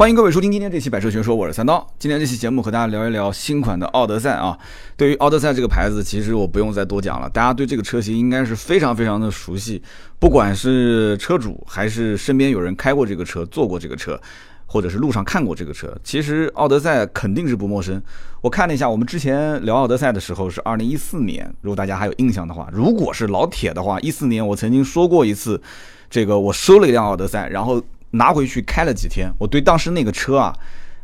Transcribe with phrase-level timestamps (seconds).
[0.00, 1.86] 欢迎各位收听今天这期百车全说，我是三刀。
[1.98, 4.58] 今天这期节目和大家聊一聊新款的奥德赛啊。
[4.96, 9.82] 对于奥德赛这个牌子，其实我不用再多讲了，大家对这个车型应该是非常非常的熟悉。
[10.18, 14.18] 不管是车主，还是身边有人开过这个车、坐过这个车，
[14.64, 18.02] 或者是路上看过这个车，其实奥德赛肯定是不陌生。
[18.40, 25.60] 我看了一下，我们之前聊奥德赛的时候是二零一四年，如果大家还有印象的话，如果是老铁的话，一四年我曾经说过一次，
[26.08, 27.84] 这个我收了一辆奥德赛，然后。
[28.12, 30.54] 拿回去开了几天，我对当时那个车啊，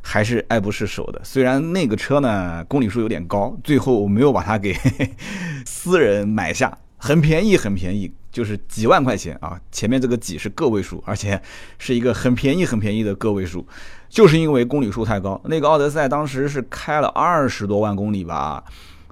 [0.02, 1.20] 还是爱不释手的。
[1.22, 4.76] 虽然那个车呢公里数有点高，最后我没有把它给
[5.64, 9.60] 私人买下，很便宜很便宜，就是几万块钱啊。
[9.70, 11.40] 前面这个几是个位数，而且
[11.78, 13.66] 是一个很便宜很便宜的个位数，
[14.08, 15.40] 就是因为公里数太高。
[15.44, 18.64] 那个奥德赛当时是开了二十多万公里吧。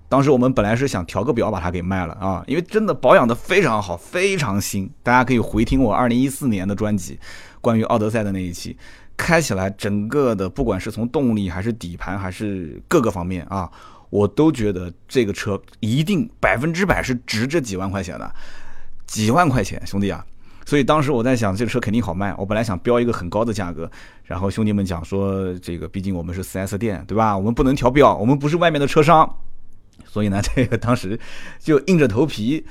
[0.08, 4.88] 当时我们本来是想调个表把它给卖了啊，因为真的保养的非常好，非常新。
[5.02, 7.18] 大家可以回听我二零一四年的专辑。
[7.64, 8.76] 关于奥德赛的那一期，
[9.16, 13.70] 开起来整个的，不管是从动力还是底盘还是各个方面啊，
[14.10, 18.30] 我都觉得这个车一定百分之百是值这几万块钱的，
[19.06, 20.22] 几万块钱，兄弟啊！
[20.66, 22.34] 所以当时我在想，这个车肯定好卖。
[22.36, 23.90] 我本来想标一个很高的价格，
[24.24, 27.36] 然后兄弟们讲说，这个毕竟我们是 4S 店，对吧？
[27.36, 29.28] 我们不能调标，我们不是外面的车商，
[30.06, 31.18] 所以呢，这个当时
[31.58, 32.64] 就硬着头皮，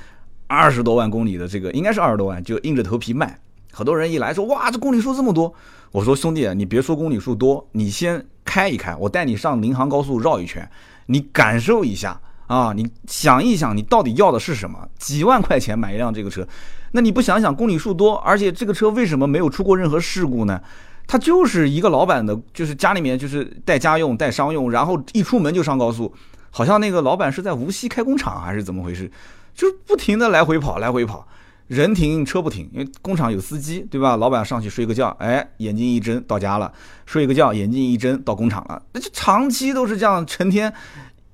[0.46, 3.38] 二十多万公里的这个应该是二十多万，就硬着头皮卖。
[3.74, 5.52] 很多人一来说哇，这公里数这么多，
[5.90, 10.70] 我说兄弟，你别说公里数多，你先开一开，我带你上临杭高速绕一圈，
[11.06, 14.88] 你感受一下啊，你想一想，你到底要的是什么？
[14.96, 16.46] 几万块钱买一辆这个车，
[16.92, 20.60] 那你不想想公里数多，而且这个车为什么没有出过任何事故呢？
[21.06, 26.14] 它就是一个老板的，就是家里面就是带家用带商用，然后一出门就上高速，
[26.50, 29.10] 好像那个老板是在无锡开工厂还是怎么回事，
[29.54, 31.26] 就是不停的来回跑来回跑。
[31.66, 34.16] 人停车不停，因为工厂有司机，对吧？
[34.16, 36.70] 老板上去睡个觉，哎，眼睛一睁到家了；
[37.06, 38.82] 睡个觉，眼睛一睁到工厂了。
[38.92, 40.72] 那就长期都是这样，成天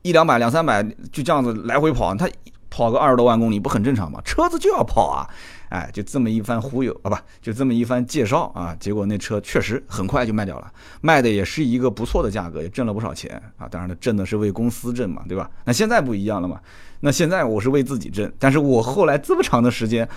[0.03, 2.29] 一两百、两三百就这样子来回跑，他
[2.71, 4.21] 跑个二十多万公里不很正常吗？
[4.25, 5.29] 车子就要跑啊！
[5.71, 13.69] 哎，就这么一番忽悠啊，不，就这么一番介绍啊，结果那车确实很快就卖掉了，卖的也是一个不错的价格，也挣了不少钱啊。
[13.69, 15.51] 当然了，挣的是为公司挣嘛，对吧？
[15.65, 16.61] 那现在不一样了嘛，
[17.01, 20.09] 那现在我是为自己挣，但是我后来这么长的时间，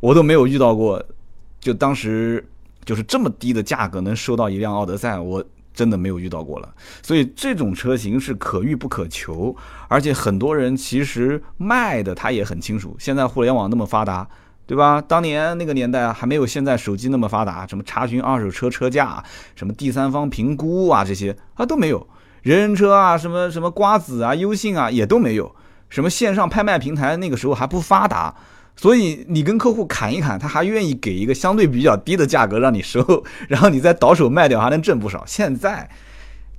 [0.00, 1.02] 我都没有遇到过，
[1.60, 2.44] 就当时
[2.84, 6.74] 就是这么低的价格能收到一辆奥德赛，我真的没有遇到过了。
[7.02, 9.54] 所以这种车型是可遇不可求，
[9.88, 14.28] 而且很多人其实卖的他也很清楚，现在互联网那么发达。
[14.66, 15.02] 对吧？
[15.02, 19.20] 当年那个年代，还没有现在手机那么发达，什么查询二手车车价，
[19.56, 22.06] 什么第三方评估啊，这些啊都没有。
[22.42, 25.52] 人人车啊，什么什么瓜子啊、优信啊，也都没有。
[25.90, 28.34] 什么线上拍卖平台那个时候还不发达，
[28.74, 35.22] 所以你跟客户砍一砍，他还愿意给一个相对比较低的价格让你收， 然后你再倒手卖掉，还能挣不少。
[35.26, 35.90] 现在。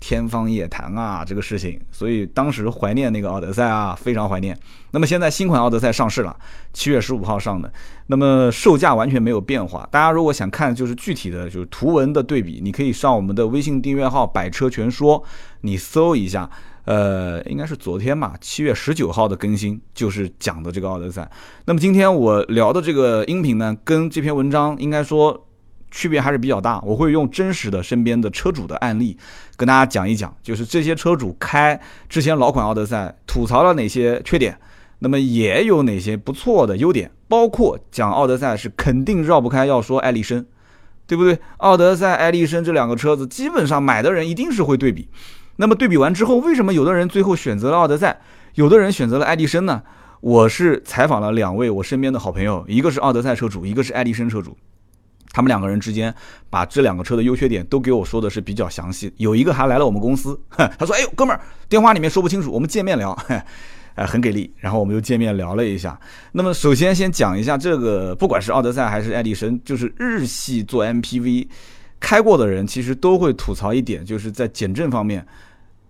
[0.04, 4.58] 天方夜谭啊，这个事情，所以当时怀念那个奥德赛啊，非常怀念。
[4.90, 6.36] 那么现在新款奥德赛上市了，
[6.74, 7.72] 七月十五号上的，
[8.08, 9.88] 那么售价完全没有变化。
[9.92, 15.24] 大家如果想看就是具体的就是图文的对比，你可以上我们的微信订阅号“百车全说”，
[15.62, 16.50] 你搜一下，
[16.86, 21.30] 呃，应该是昨天吧，七月十九号的更新就是讲的这个奥德赛。
[21.66, 25.48] 那么今天我聊的这个音频呢，跟这篇文章应该说。
[25.94, 29.18] 区别还是比较大，我会用真实的身边的车主的案例
[29.58, 31.78] 跟大家讲一讲，就是这些车主开
[32.08, 34.58] 之前老款奥德赛吐槽了哪些缺点，
[35.00, 40.46] 那么也有哪些不错的优点，包括讲奥德赛是肯定绕不开要说艾力绅，
[41.06, 41.38] 对不对？
[41.58, 45.10] 奥德赛、艾力绅这两个车子，基本上买的人一定是会对比。
[45.62, 48.20] 那么对比完之后，为什么有的人最后选择了奥德赛，
[48.56, 49.84] 有的人选择了爱迪生呢？
[50.20, 54.58] 我是采访了两位我身边的好朋友，一个是奥德赛车主，一个是爱迪生车主。
[55.32, 56.12] 他们两个人之间
[56.50, 61.40] 把这两个车的优缺点都给我说的是比较详细，有一个还来了我们公司， 他说：“哎呦，哥们儿，
[61.70, 63.16] 电话里面说不清楚，我们见面聊。
[63.94, 64.52] ”哎，很给力。
[64.58, 66.00] 然后我们又见面聊了一下。
[66.32, 71.48] 那么首先先讲一下这个，不管是奥德赛还是爱迪生，就是日系做 MPV
[72.00, 75.24] 开过的人，其实都会吐槽一点，就是在减震方面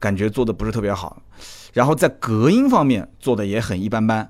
[0.01, 1.21] 感觉做的不是特别好，
[1.71, 4.29] 然后在隔音方面做的也很一般般，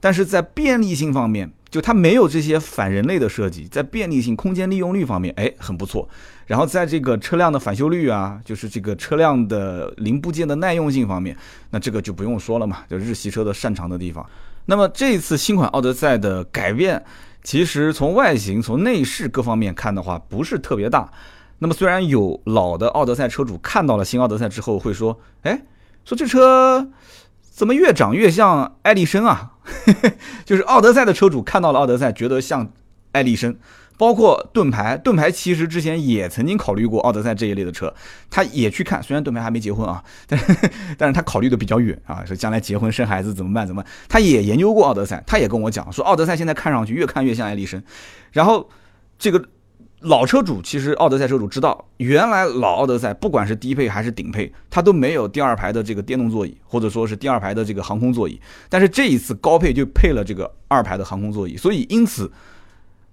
[0.00, 1.52] 但是在便利性方面。
[1.70, 6.08] 就它没有这些反人类的设计，在便利性、空间利用率方面，哎，很不错。
[6.46, 11.36] 然后在这个车辆的返修率啊，就是这个车辆的零部件的耐用性方面，
[11.68, 14.26] 那这个就不用说了嘛，就日系车的擅长的地方。
[14.64, 17.04] 那么这次新款奥德赛的改变，
[17.42, 21.12] 其实从外形、从内饰各方面看的话，不是特别大。
[21.58, 25.62] 那么虽然有老的奥德赛车主看到了新奥德赛之后会说，哎，
[26.04, 26.88] 说这车。
[27.50, 29.54] 怎么越长越像艾力绅啊？
[30.46, 32.70] 就是奥德赛的车主看到了奥德赛，觉得像
[33.10, 33.56] 艾力绅，
[33.96, 37.92] 包括盾牌，盾牌其实之前也曾经考虑过奥德赛这一类的车，
[38.30, 40.38] 他也去看，虽然盾牌还没结婚啊，但
[40.96, 43.66] 但是他考虑的比较远啊，说将来结婚生孩子怎么办？
[43.66, 43.84] 怎么？
[44.08, 47.82] 他也研究过奥德赛，他也跟我讲说，奥德赛现在看上去越看越像爱丽绅，
[48.30, 48.70] 然后
[49.18, 49.44] 这个。
[50.00, 58.40] 老车主其实奥德赛车主知道，原来老奥德赛不管是低配还是顶配，它都没有第二排的这个电动座椅，或者说是第二排的这个航空座椅。
[58.68, 62.30] 但是这一次高配就配了这个二排的航空座椅，所以因此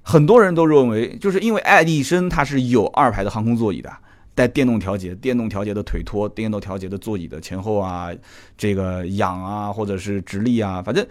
[0.03, 3.91] 很多人都认为，就是因为爱迪生它是有二排的航空座椅的，
[4.35, 8.11] 带电动调节、电动调节的腿托、电动调节的座椅的前后啊，
[8.55, 11.03] 这个仰啊或者是直立啊，反正。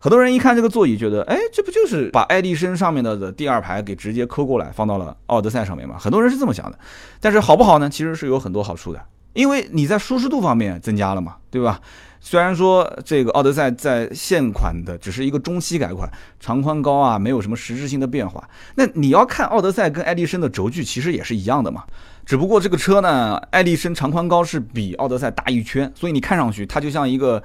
[0.00, 5.96] 很多人一看这个座椅，觉得，哎，这不就是把爱迪生上面的的第二排给直接抠过来，放到了奥德赛上面吗？
[5.98, 6.78] 很多人是这么想的。
[7.20, 7.90] 但是好不好呢？
[7.90, 9.02] 其实是有很多好处的，
[9.32, 11.80] 因为你在舒适度方面增加了嘛，对吧？
[12.20, 16.08] 虽然说这个奥德赛在现款的只是一个中期改款，
[16.38, 18.48] 长宽高啊没有什么实质性的变化。
[18.76, 21.82] 那你要看奥德赛跟爱迪生的轴距其实也是一样的嘛，
[22.24, 27.42] 只不过这个车呢，爱迪生长宽高是比奥德赛大一圈，所以你看上去它就像一个。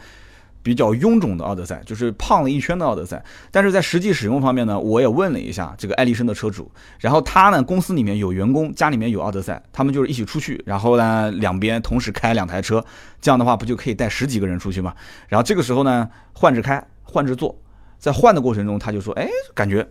[0.64, 3.24] 比较臃肿的奥德赛，就是胖了一圈的奥德赛。
[3.52, 12.84] 但是在实际使用方面呢，我也问了一下这个爱丽绅的车主，然后他呢公司里面有员工，家里面有奥德赛，他们就是一起出去，然后呢两边同时开两台车，
[13.22, 14.96] 这样的话不就可以带十几个人出去吗？
[15.28, 17.56] 然后这个时候呢换着开，换着坐，
[18.00, 19.88] 在换的过程中他就说，哎，感觉。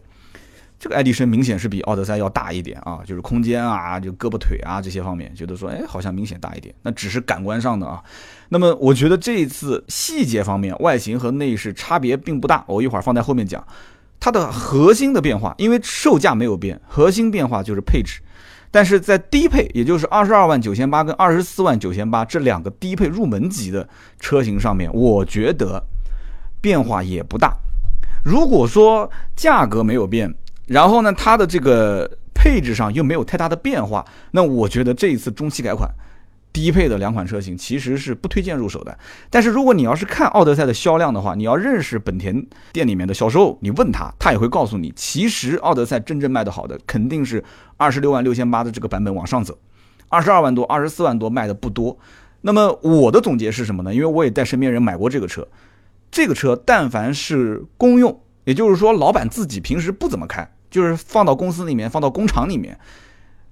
[0.83, 6.75] 这个爱迪生明显是比奥德赛要大一点啊，就是空间啊，就胳膊腿啊这些方面，觉得说，哎，好像明显大一点。
[6.83, 8.03] 那只是感官上的啊。
[8.49, 12.65] 那么我觉得这一次细节方面，外形和内饰差别并不大。
[12.67, 13.65] 我一会儿放在后面讲。
[14.19, 18.21] 它的核心的变化，因为售价没有变，核心变化就是配置。
[18.73, 23.89] 但是在低配，也就是二十二万九千八跟二十四万九千八这两个低配入门级的
[24.19, 25.81] 车型上面，我觉得
[26.61, 27.57] 变化也不大。
[28.25, 30.33] 如果说价格没有变，
[30.73, 35.87] 然后呢，它的这个配置上又没有太大的变化，那我觉得这一次中期改款
[36.51, 38.99] 低配的两款车型其实是不推荐入手的。
[39.29, 47.45] 但是如果你要是看奥德赛的销量的话，你要认识本田店里面的销售，你问他，他也会告诉你，其实奥德赛真正卖的好的肯定是
[47.77, 49.59] 二十六万六千八的这个版本往上走，
[50.09, 51.99] 二十二万多、二十四万多卖的不多。
[52.41, 53.95] 那么我的总结是什么呢？
[53.95, 55.47] 因为我也带身边人买过这个车，
[56.11, 58.19] 这个车但凡是公用。
[58.45, 62.77] 也就是说，老板自己平时不怎么开，就是放到公司里面，放到工厂里面，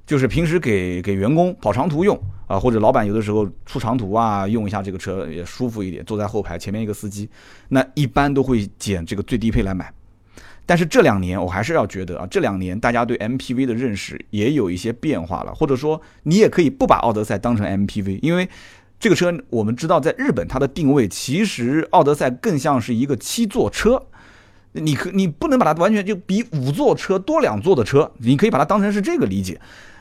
[0.07, 2.19] 就是平时给给员工跑长途用
[2.49, 7.29] 啊，或者老板有的时候出长途啊，用一下这个车也舒服一点，坐在后排，前面一个司机，
[7.69, 9.93] 那一般都会捡这个最低配来买。
[10.65, 18.49] 但是这两年，我还是要觉得啊，这两年大家对 MPV 的认识也有一些变化了，或者说你也可以不把奥德赛当成 MPV，因为
[18.99, 24.07] 这个车我们知道，在日本它的定位其实奥德赛更像是一个七座车。
[24.73, 29.61] 你可你不能把它完全就比五座车多两座的车，你可以把它当成是这个理解。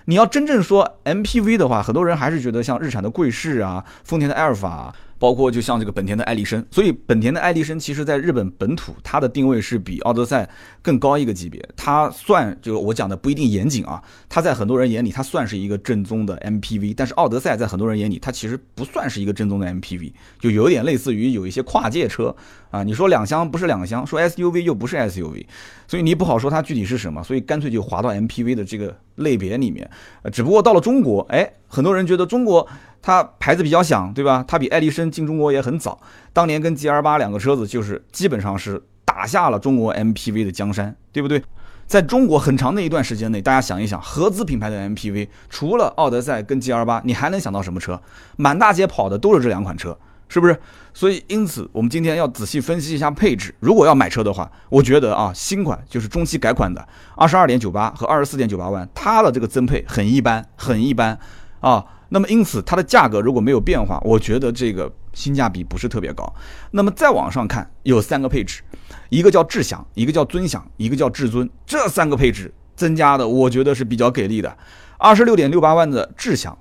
[0.10, 4.92] 你要真正说 MPV 的话，很多人还是觉得像日产的贵士啊，丰田的埃尔法。
[5.20, 10.50] 包括就像这个本田的爱丽绅，所以本田的爱丽绅其实在日本本土，它的定位是比奥德赛
[10.82, 11.62] 更高一个级别。
[11.76, 22.34] 它算就我讲的不一定严谨啊，它在很多人眼里它算是一个正宗的 MPV，但是奥德赛在很多人眼里它其实不算是一个正宗的 MPV，就有点类似于有一些跨界车
[22.72, 25.46] 啊，你说两厢不是两厢，说 SUV 又不是 SUV，
[25.86, 29.92] 所以你不好说它具体是什么，所以干脆就划到 MPV 的这个类别里面。
[30.24, 32.68] 呃，只不过到了中国，哎，很多人觉得中国。
[33.02, 34.44] 它牌子比较响，对吧？
[34.46, 35.98] 它比爱丽绅进中国也很早，
[36.34, 41.42] 当年跟 G R 八两个车子就是基本上是打下了中国 M P V 的江山，对不对？
[41.88, 48.02] 在中国很长的一段时间内，大家想一想，合资品牌的 M P V 除了奥德赛跟 G R 八，你还能想到什么车？
[48.36, 49.98] 满大街跑的都是这两款车，
[50.30, 50.58] 是不是？
[50.94, 53.54] 所以因此，我们今天要仔细分析一下配置。
[53.60, 61.20] 如果要买车的话，我觉得啊，新款就是中期改款的二十二点九八和二十四点九八万，它的这个增配很一般，很一般
[61.60, 61.84] 啊。
[62.10, 66.34] 那么因此，它的价格如果没有变化，我觉得这个性价比不是特别高。
[66.72, 68.62] 那么再往上看，有三个配置，
[69.10, 71.48] 一个叫智享，一个叫尊享，一个叫至尊。
[71.68, 74.58] 这三个配置增加的，我觉得是比较给力的。
[74.98, 76.58] 二十六点六八万的智享，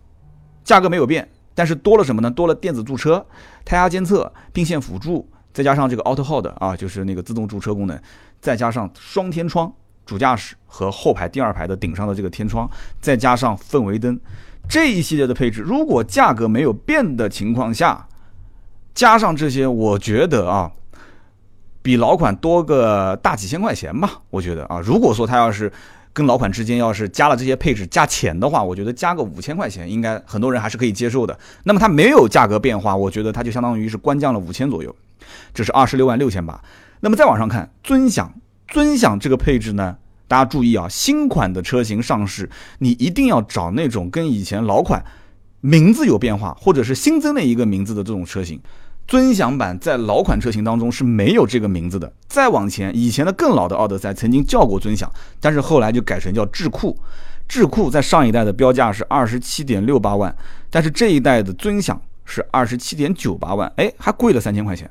[0.63, 1.27] 价格没有变，
[1.59, 2.31] 但是多了什么呢？
[2.31, 3.27] 多了电子驻车、
[3.65, 8.01] 胎压监测、并线辅助，再加上这个 Auto Hold 啊，就是那个自动驻车功能，
[8.41, 9.73] 再加上双天窗，
[10.07, 14.17] 主驾驶和后排第二排的顶上的这个天窗，再加上氛围灯。
[14.69, 18.07] 这一系列的配置，如果价格没有变的情况下，
[18.95, 20.71] 加上这些，我觉得啊，
[21.83, 24.23] 比老款多个大几千块钱吧。
[24.31, 25.73] 我觉得啊，如果说它要是
[26.19, 31.39] 跟老款之间要是加了这些配置加钱的话，我觉得加个五千块钱，应该很多人还是可以接受的。
[31.63, 34.93] 那么它没有价格变化，我觉得它就相当于是官降了五千左右，
[35.55, 36.61] 这是二十六万六千八。
[36.99, 38.35] 那么再往上看，尊享，
[38.67, 39.97] 尊享这个配置呢，
[40.27, 45.05] 大家注意啊，新款的车型上市，你一定要找那种跟以前老款
[45.61, 48.61] 名字有变化，或者是新增了一个名字的这种车型。
[49.09, 52.13] 尊享版在老款车型当中是没有这个名字的。
[52.29, 55.11] 再往前，以前的更老的奥德赛曾经叫过尊享，
[55.41, 56.97] 但是后来就改成叫智酷。
[57.49, 60.37] 智酷在上一代的标价是二十七点六八万，
[60.69, 64.89] 但是这一代的尊享是二十七点九八万，哎，还贵了三千块钱。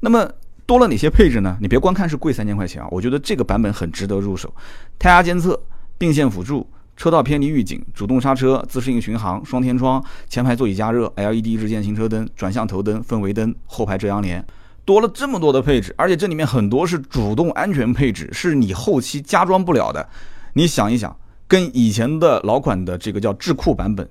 [0.00, 0.26] 那么
[0.64, 1.58] 多了哪些配置呢？
[1.60, 4.50] 你别光看是贵三千块钱啊，我觉得这个版本很值得入手。
[4.98, 5.60] 胎压监测、
[5.98, 6.66] 并线辅助、
[6.98, 14.44] 车道偏离预警、主动刹车、自适应巡航、双天窗、前排座椅加热、LED 日间行车灯、转向头灯、氛围灯、后排遮阳帘，
[14.84, 20.06] 多了这么多的配置，而且这里面很多是主动安全配置，是你后期加装不了的。
[20.52, 21.16] 你想一想。
[21.50, 24.06] 跟以前的老款的这个叫智酷版本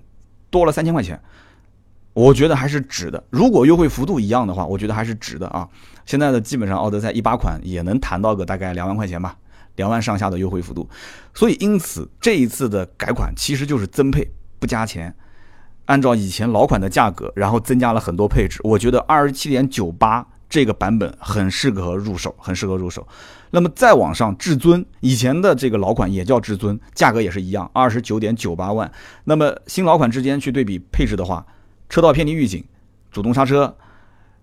[0.50, 1.22] 多了三千块钱，
[2.13, 3.24] 我觉得还是值的。
[3.29, 5.70] 如果优惠幅度一样的话，我觉得还是值的啊。
[6.03, 9.38] 现在的基本上奥德赛一八款也能谈到个大概两万块钱吧，
[9.77, 10.88] 两万上下的优惠幅度。
[11.34, 14.29] 所以因此这一次的改款其实就是增配
[14.60, 15.15] 不加钱，
[15.86, 18.60] 按照以前老款的价格，然后增加了很多配置。
[18.63, 20.27] 我觉得二十七点九八。
[20.50, 23.05] 这个版本很适合入手，很适合入手。
[23.51, 28.89] 那么再往上，至尊以前的这个老款也叫至尊，价格也是一样，二十九点九八万。
[29.25, 31.46] 那么新老款之间去对比配置的话，
[31.89, 32.63] 车道偏离预警、
[33.12, 33.75] 主动刹车、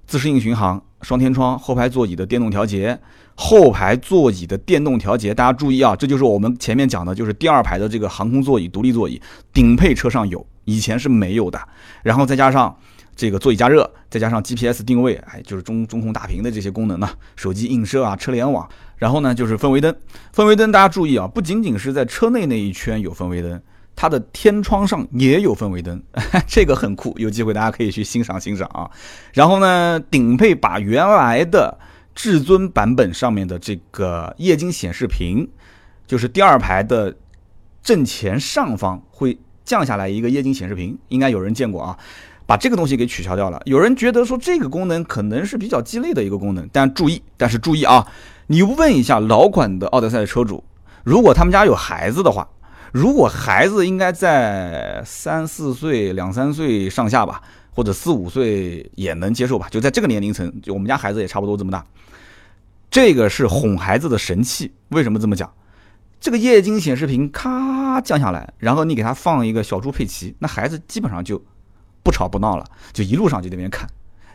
[0.06, 2.98] 自适应巡航、双天窗、后排座椅的电动调节、
[3.34, 9.20] 后排座椅的电动调节，大家注意啊，这就是我们前面讲的，就是第二排的这个航空座椅、独立座椅，
[9.52, 11.60] 顶配车上有，以前是没有的。
[12.02, 12.76] 然后再加上。
[13.16, 19.94] 这个座椅加热，再加上 GPS 定位，哎，就是中中控大屏的这些功能呢，手机映射啊，车联网，然后呢就是氛围灯，
[20.34, 23.62] 氛围灯大家注意啊，不仅仅是在车内那一圈有氛围灯，
[23.96, 26.02] 它的天窗上也有氛围灯，
[26.46, 28.90] 这个很酷，有机会大家可以去欣赏欣赏啊。
[29.32, 31.78] 然后呢，顶配把原来的
[32.14, 35.48] 至尊版本上面的这个液晶显示屏，
[36.06, 37.14] 就是第二排的
[37.82, 41.98] 正前上方会降下来一个液晶显示屏，应该有人见过啊。
[42.46, 43.58] 把这个东西给取消掉了。
[43.64, 48.06] 有人觉得说这个功能可能是比较鸡肋的一个功能，但注意，但是注意啊，
[48.48, 50.62] 你问一下老款的奥德赛的车主，
[51.04, 52.46] 如果他们家有孩子的话，
[52.94, 61.84] 如果孩子应该在三四岁、两三岁上下吧，或者四五岁也能接受吧，就在这个年龄层，就我们家孩子也差不多这么大。
[62.88, 64.72] 这个是哄孩子的神器。
[64.90, 65.52] 为什么这么讲？
[66.20, 71.44] 这个液晶显示屏咔降下来，然后你给他放一个小猪佩奇，那孩子基本上就。
[72.04, 73.88] 不吵不闹了，就一路上就那边看，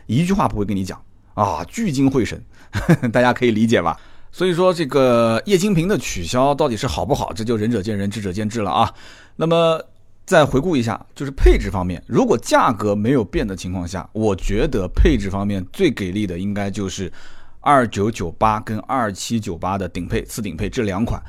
[0.06, 1.00] 一句话不会跟你讲
[1.34, 2.44] 啊，聚精会神，
[3.12, 3.96] 大家可以理解吧？
[4.32, 8.92] 所以说这个液晶屏的取消到底是好不好，这就仁者见仁，智者见智了啊。
[9.36, 9.82] 那么
[10.24, 17.12] 再回顾一下，就是配置方面，如果价格没有变的情况下，我觉得配置方面最给力的应该就是
[17.60, 21.20] 二九九八跟二七九八的顶配、次顶配这两款。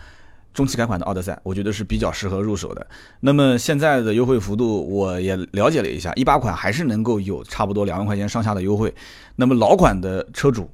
[0.53, 2.85] 中期改款的奥德赛，我觉得是比较适合入手的。
[3.21, 8.93] 那么现在的优惠幅度我也了解了一下，一八款还是能够有差不多两万块钱上下的优惠。
[9.37, 10.69] 那么老款的车主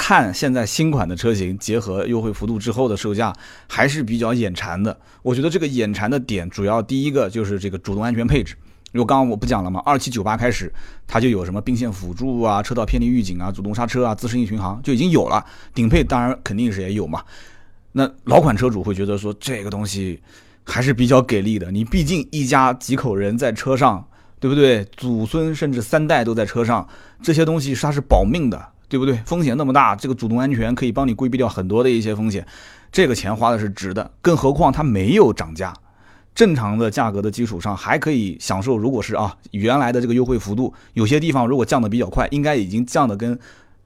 [0.00, 3.30] 看现在新款的车型，结合优惠幅度之后的售价，
[3.68, 4.98] 还是比较眼馋的。
[5.20, 8.56] 我觉得这个眼馋的点，主要第一个就是这个主动安全配置。
[8.92, 9.80] 因为刚刚我不讲了吗？
[9.84, 10.72] 二七九八开始，
[11.06, 15.44] 它就有什么并线辅助啊、车道偏离预警啊、主动刹车啊、自适应巡航就已经有了。
[15.74, 17.22] 顶配当然肯定是也有嘛。
[17.92, 20.18] 那老款车主会觉得说这个东西
[20.64, 24.02] 还是比较给力的，你毕竟一家几口人在车上，
[24.40, 24.82] 对不对？
[24.96, 26.88] 祖孙甚至三代都在车上，
[27.22, 29.14] 这些东西它是保命的，对不对？
[29.24, 32.46] 风险那么大，这个主动安全可以帮你规避掉很多的一些风险，
[32.92, 34.10] 这个钱花的是值的。
[34.20, 35.72] 更何况它没有涨价，
[36.34, 38.76] 正常的价格的基础上还可以享受。
[38.76, 43.38] 如果是啊原来的这个优惠幅度，有些地方如果降的比较快，应该已经降的跟。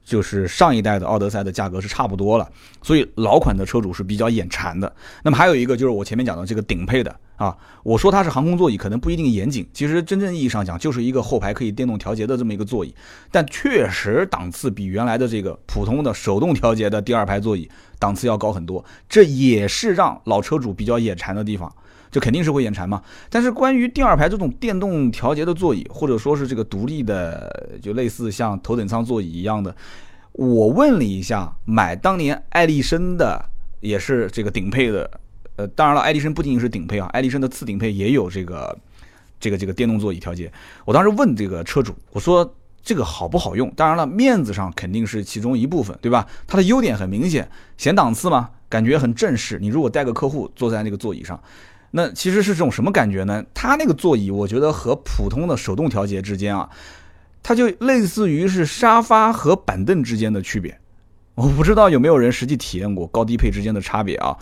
[0.05, 2.47] 就是上一代的奥德赛的价格是差不多了，
[2.81, 4.95] 所以老款的车主是比较眼馋的。
[5.23, 12.93] 那么还有一个就是我前面讲的这个顶配的啊，我说它是航空座椅，可能不一定严谨，其实真正意义上讲就是一个后排可以电动调节的这么一个座椅，
[13.31, 21.73] 但确实档次比原来的这个普通的手动调节的第二排座椅档次要高很多，这也是让老车主比较眼馋的地方。
[22.15, 23.01] 就肯定是会眼馋嘛。
[23.29, 29.75] 但是关于第二排这种电动调节的座椅，或者说是这个独立的，就类似像头等舱座椅一样的，
[30.31, 33.43] 我问了一下，买当年爱丽绅的
[33.81, 35.11] 也是这个顶配的，
[35.57, 38.77] 呃，当然了，爱丽绅不仅仅是顶配啊，爱丽绅的次顶配也有这个
[39.37, 40.49] 这个这个电动座椅调节。
[40.85, 43.69] 我当时问这个车主，我说这个好不好用？
[43.75, 46.25] 当然了，面子上肯定是其中一部分，对吧？
[46.47, 49.59] 它的优点很明显，显档次嘛，感觉很正式。
[49.59, 51.37] 你如果带个客户坐在那个座椅上。
[51.97, 53.41] 那其实是这种什么感觉呢？
[53.53, 56.69] 它那个座椅，我觉得和普通的手动调节之间啊，
[57.41, 60.77] 它就类似于是沙发和板凳之间的区别。
[61.35, 64.35] 我不知道有没有人实际体验过高低配之间的差别啊？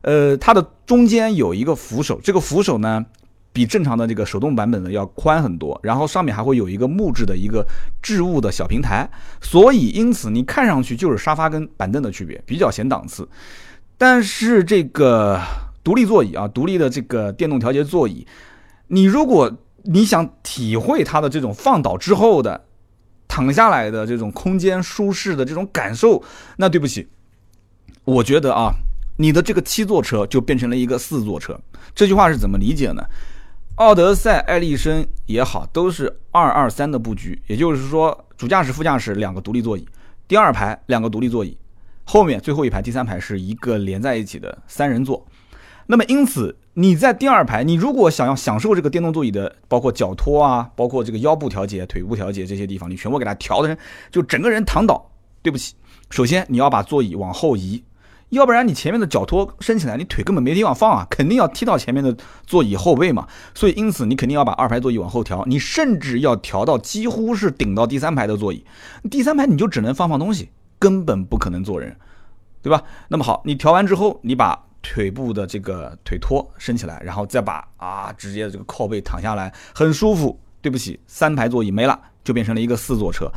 [0.00, 3.04] 呃，它的中间有一个扶手，这个扶手呢
[3.52, 7.62] 比正常的这个手动版本的要宽很多，然后上面还会有一个木质的一个
[8.02, 9.06] 置物的小平台，
[9.42, 13.28] 所以因此你看上去就是沙发跟板凳的区别，比较显档次。
[13.98, 15.38] 但是这个
[15.84, 18.26] 独立座椅啊，独立的这个电动调节座椅，
[18.88, 22.64] 你如果你想体会它的这种放倒之后的
[23.28, 26.22] 躺下来的这种空间舒适的这种感受，
[26.56, 27.06] 那对不起，
[28.04, 28.72] 我觉得啊，
[29.18, 31.60] 你的这个七座车就变成了一个四座车。
[31.94, 33.04] 这句话是怎么理解呢？
[33.76, 39.84] 奥德赛、艾力绅也好，都是二二三的布局，也就是说，主驾驶、副驾驶两个独立座椅，
[40.28, 41.58] 第二排两个独立座椅。
[42.04, 45.26] 后面最后一排第三排是一个连在一起的三人座，
[45.86, 53.76] 那么因此你在第二排，你如果想要享受这个电动座椅的，包括脚托啊，包括这个腰部调节、腿部调节这些地方，你全部给它调的人
[54.10, 55.10] 就整个人躺倒。
[55.42, 55.74] 对不起，
[56.08, 57.84] 首先你要把座椅往后移，
[58.30, 63.28] 要不然你前面的脚托升起来，你腿根本没地方放啊，肯定要踢到前面的座椅后背嘛。
[63.54, 68.64] 所以因此你肯定要把二排座椅往后调，你甚至要调到几乎是顶到第三排的座椅，
[69.10, 70.48] 第三排你就只能放放东西。
[70.76, 71.96] 根本不可能坐人，
[72.60, 72.82] 对吧？
[73.08, 80.38] 那么好，你调完之后，你把腿部的这个腿托升起来，然后再把啊直接这个靠背躺下来，很舒服。
[80.60, 83.30] 对不起，三排座椅没了，就变成了一个四座车。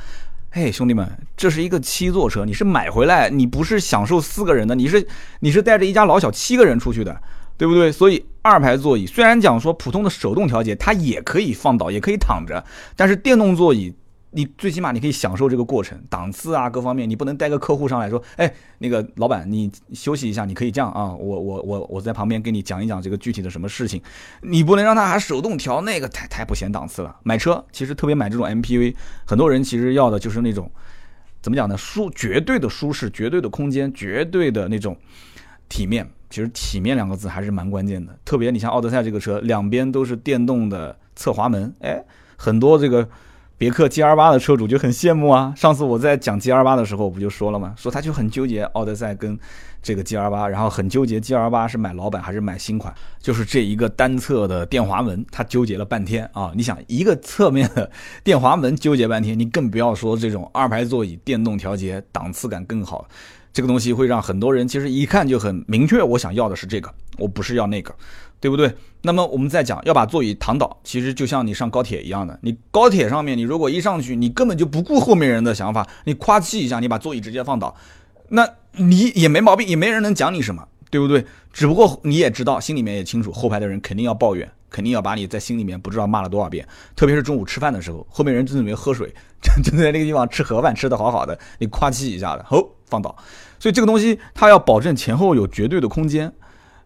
[0.49, 5.05] 嘿，兄弟们，这是一个七座车，你是买回来，你不是享受四个人的，你是
[5.41, 7.21] 你是带着一家老小七个人出去的，
[7.57, 7.91] 对不对？
[7.91, 12.63] 所以二排座椅虽然讲说普通的手动调节，它也可以放倒，也可以躺着，
[12.95, 13.93] 但是电动座椅。
[14.37, 23.99] 你最起码你可以享受这个过程，档次啊各方面，你不能带个客户上来说，哎，那个老板你休息一下，你可以这样啊，我我我我在旁边给你讲一讲这个具体的什么事情，
[24.43, 27.15] 你不能让他还手动调，那个太太不显档次了。
[27.23, 28.93] 买车其实特别买这种 MPV，
[29.25, 30.71] 很多人其实要的就是那种
[31.41, 31.75] 怎么讲呢？
[31.75, 34.95] 舒绝对的舒适，绝对的空间，绝对的那种
[35.67, 36.07] 体面。
[36.29, 43.09] 其实体面两个字还是蛮关键的，特别你像奥德赛这个车，两边都是电动的侧滑门，哎，很多这个。
[43.57, 45.51] 别克 GL 八的车主就很羡慕啊！
[45.57, 47.73] 上次我在讲 GL 八的时候，不就说了吗？
[47.75, 49.35] 说他就很纠结奥德赛跟
[49.81, 56.51] 这个 GL 八，然后很纠结 GL 八是买老版还是买新款，就是这一个单侧的电滑门，他纠结了半天啊！
[56.55, 57.89] 你想一个侧面的
[58.23, 63.07] 电滑门纠结半天，你更不要说这种二排座椅电动调节，档次感更好，
[63.51, 67.91] 这个东西会让很多人其实一看就很明确，我想要的是这个，我不是要那个。
[68.39, 68.73] 对不对？
[69.01, 72.37] 那么我们再讲，要把座椅躺倒，其实就像你上高铁一样的。
[72.41, 77.75] 你高铁上面，你如果一上去，你根本就不顾后面人的想法，你夸气一下，你把座椅直接放倒，
[78.29, 81.25] 那你也没毛病，也没人能讲你什么，对不对？
[81.53, 86.67] 只不过你也知道，心里面也清楚，后排的人肯定要抱怨，肯定要把你在心里面不知道骂了多少遍。
[86.95, 93.15] 特别是中午吃饭的时候，后面人正准备喝水，正正在那个地方吃盒饭，吃的好好的，你夸气一下子，哦，放倒。
[93.59, 96.31] 所以这个东西它要保证前后有绝对的空间。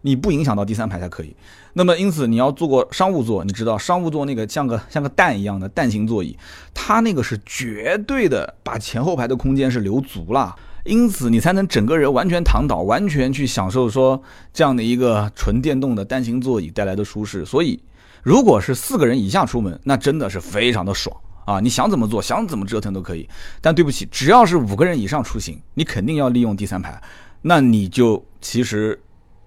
[0.02, 1.34] 你不影响到第三排才可以。
[1.72, 6.36] 那么，因此你要坐过商务座，你知道商务座那个像个像个蛋一样的蛋形座椅，
[6.74, 17.46] 它那个是绝对的把前后排的空间是留足了，因此你才能整个人完全躺倒，完全去享受说这样的一个纯电动的单行座椅带来的舒适。
[17.46, 17.82] 所以，
[18.22, 21.58] 如果是四个人以下出门，那真的是非常的爽啊！
[21.58, 23.26] 你想怎么做，想怎么折腾都可以。
[23.62, 27.02] 但对不起，只要是五个人以上出行，你肯定要利用第三排，
[27.40, 29.00] 那你就其实。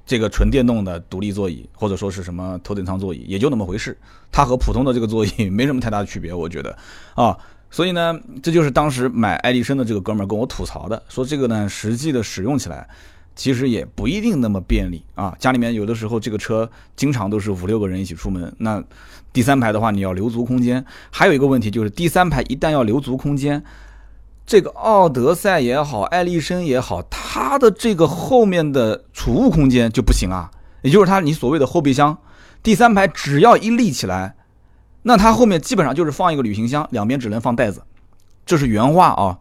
[0.06, 3.98] 这个纯电动的独立座椅，或者说是什么头等舱座椅，也就那么回事。
[4.32, 6.78] 它和普通的这个座椅没什么太大的区别，我觉得
[7.16, 7.38] 啊。
[7.72, 12.88] 所以呢，这就是当时买爱迪生的这个哥们儿跟我吐槽的，说这个呢，实际的使用起来
[13.36, 15.36] 其实也不一定那么便利啊。
[15.40, 18.82] 家里面有的时候这个车经常都是五六个人一起出门，那
[19.34, 20.86] 第三排的话你要留足空间。
[21.10, 23.62] 还有一个问题就是第三排一旦要留足空间。
[24.46, 30.52] 这个奥德赛也好，艾力绅也好，它的这个后面的储物空间就不行啊，
[30.84, 32.16] 也就是它你所谓的后备箱，
[32.62, 34.36] 第三排只要一立起来，
[35.02, 37.82] 那它后面基本上就是放一个旅行箱，两边只能放袋子，
[38.46, 39.40] 这是原话啊。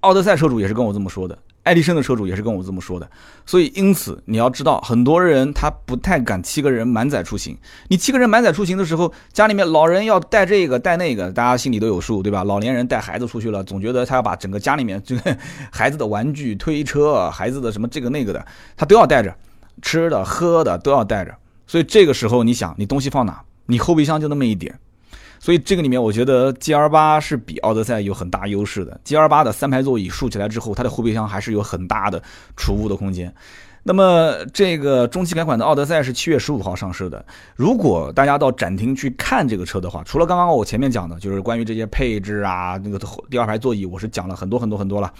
[0.00, 1.36] 奥德赛车主也是跟我这么说的。
[1.68, 3.06] 爱迪生的车主也是跟我这么说的，
[3.44, 7.54] 所以因此你要知道，很多人他不太敢七个人满载出行。
[7.88, 12.42] 你七个人满载出行的时候，家里面老人要带这个带那个，大家心里都有数，对吧？
[12.42, 15.36] 老年人带孩子出去了，总觉得他要把整个家里面这个
[15.70, 19.36] 孩子的玩具、推车、孩子的什么这个那个的，他都要带着，
[19.82, 21.34] 吃的喝的都要带着。
[21.66, 23.42] 所以这个时候你想，你东西放哪？
[23.66, 24.74] 你后备箱就那么一点。
[25.40, 29.00] 所以这个里面，我觉得 G L 八是比奥德赛有很大优势的。
[29.04, 32.22] G L 八的三排座椅竖起来之后，它的后备箱还是有很大的
[32.56, 33.32] 储物的空间。
[33.84, 37.24] 那么这个中期改款的奥德赛是七月十五号上市的。
[37.56, 42.98] 如果大家到展厅去看这个车的话，除了刚刚我前面讲的，就是关于这些配置啊，那个
[43.30, 45.10] 第二排座椅，我是讲了很多很多很多了。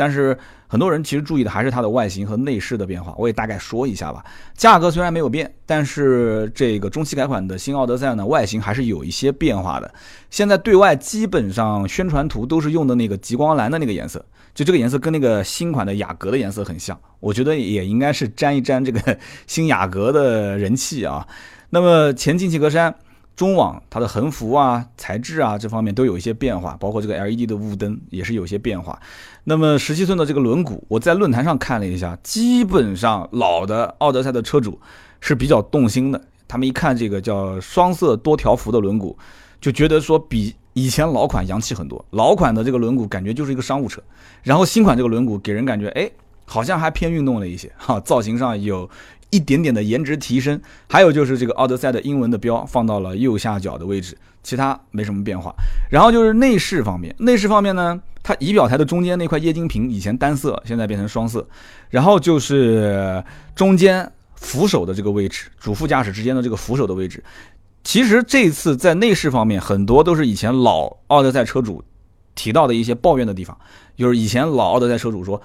[0.00, 0.34] 但是
[0.66, 3.14] 很多人其实注意的还是它的外形和内饰的变化。
[3.18, 4.24] 我也大概说一下吧。
[4.56, 9.92] 价格虽然没有变，但是这个中期改款的新奥德赛呢，外形还是有一些变化的。
[10.30, 16.98] 现在对外基本上宣传图都是用的那个极光蓝的那个颜色，就这个颜色跟那个新款的雅阁的颜色很像。
[17.18, 21.28] 我觉得也应该是沾一沾这个新雅阁的人气啊。
[21.68, 22.94] 那么前进气格栅。
[23.36, 29.00] 中网它的横幅啊、材质啊这方面都有一些变化，包括这个 LED 的雾灯也是有些变化。
[29.44, 34.78] 那么十七寸的这个轮毂，我在论坛上看了一下，基本上老的奥德赛的车主
[35.20, 36.22] 是比较动心的。
[36.46, 39.16] 他们一看这个叫双色多条幅的轮毂，
[39.58, 42.04] 就觉得说比以前老款洋气很多。
[42.10, 44.02] 老款的这个轮毂感觉就是一个商务车，
[44.42, 46.10] 然后新款这个轮毂给人感觉哎，
[46.44, 48.90] 好像还偏运动了一些哈，造型上有。
[49.30, 55.54] 一点点的颜值提升，还有就是这个奥德赛的英文的标放到了右下角的位置，其他没什么变化。
[55.90, 61.46] 然后就是内饰方面，内饰方面呢，它仪表台的中间那块液晶屏以前单色，现在变成双色。
[61.88, 63.22] 然后就是
[63.54, 67.22] 中间扶手的这个位置，主副驾驶之间的这个扶手的位置，
[67.84, 71.84] 其实这次在内饰方面很多都是以前老奥德赛车主
[72.34, 73.56] 提到的一些抱怨的地方，
[73.96, 75.40] 就是以前老奥德赛车主说。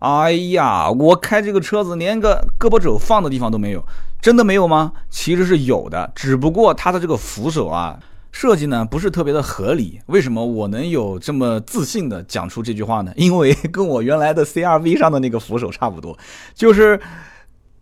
[0.00, 3.84] 哎呀，我开这个车子连个胳膊肘放的地方都没有，
[4.20, 4.92] 真的没有吗？
[5.10, 7.98] 其实是有的，只不过它的这个扶手啊
[8.30, 10.00] 设计呢不是特别的合理。
[10.06, 13.12] 为什么我能有这么自信的讲出这句话呢？
[13.16, 16.16] 因为 跟我原来的 CRV 上的那个扶手差不多，
[16.54, 17.00] 就是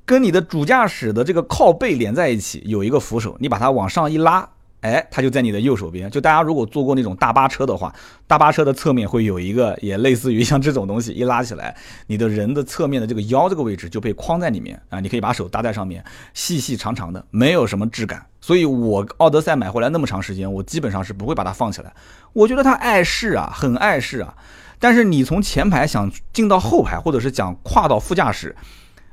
[0.06, 4.48] 跟你的主驾驶的这个靠背连在一起有一个扶手，你把它往上一拉。
[4.80, 6.10] 哎，它就在你的右手边。
[6.10, 7.92] 就大家如果坐过那种大巴车的话，
[8.26, 15.00] 大巴车的侧面会有一个，也类似于像这种东西，一拉起来，你的人的侧面的这个腰这个位置就被框在里面啊。
[15.00, 18.24] 你可以把手搭在上面，细细长长的，没有什么质感。
[18.40, 21.92] 所以我奥德赛买回来那么长时间，我基本上是不会把它放起来。
[22.32, 24.32] 我觉得它碍事啊，很碍事啊。
[24.78, 28.54] 但是你从前排想进到后排，或者是想跨到副驾驶，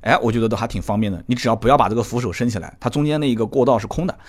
[0.01, 1.23] 哎，我觉得都还挺方便的。
[1.25, 4.15] 你只要不要把这个扶手升起来，它中间那一个过道是空的。